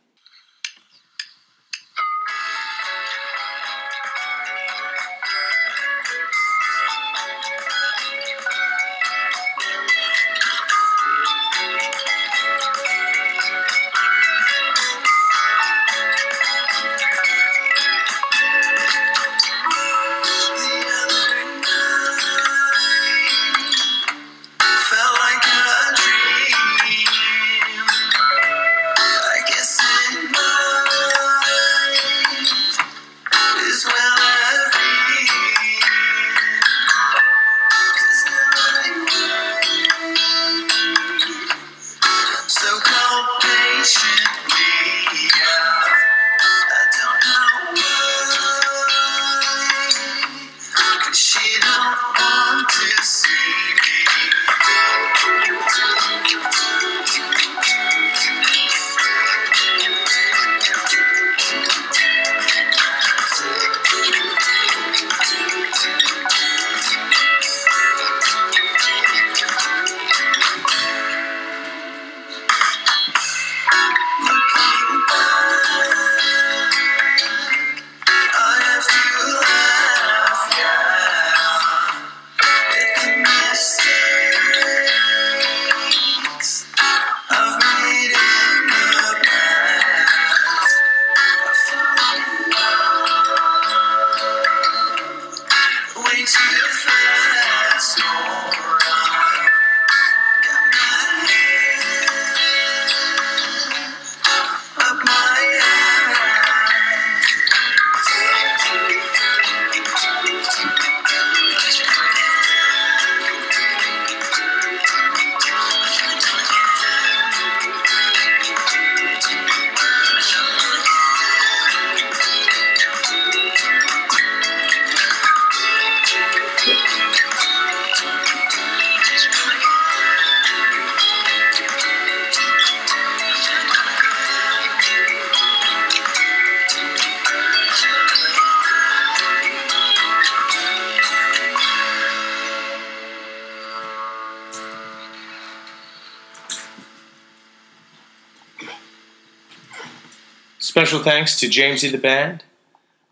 Special 150.94 151.12
thanks 151.12 151.40
to 151.40 151.48
Jamesy 151.48 151.92
the 151.92 151.98
Band, 151.98 152.44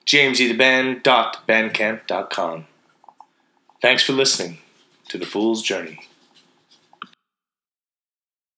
jamesytheband.bandcamp.com. 0.05 2.67
Thanks 3.81 4.03
for 4.03 4.13
listening 4.13 4.59
to 5.09 5.17
The 5.17 5.25
Fool's 5.25 5.63
Journey. 5.63 6.07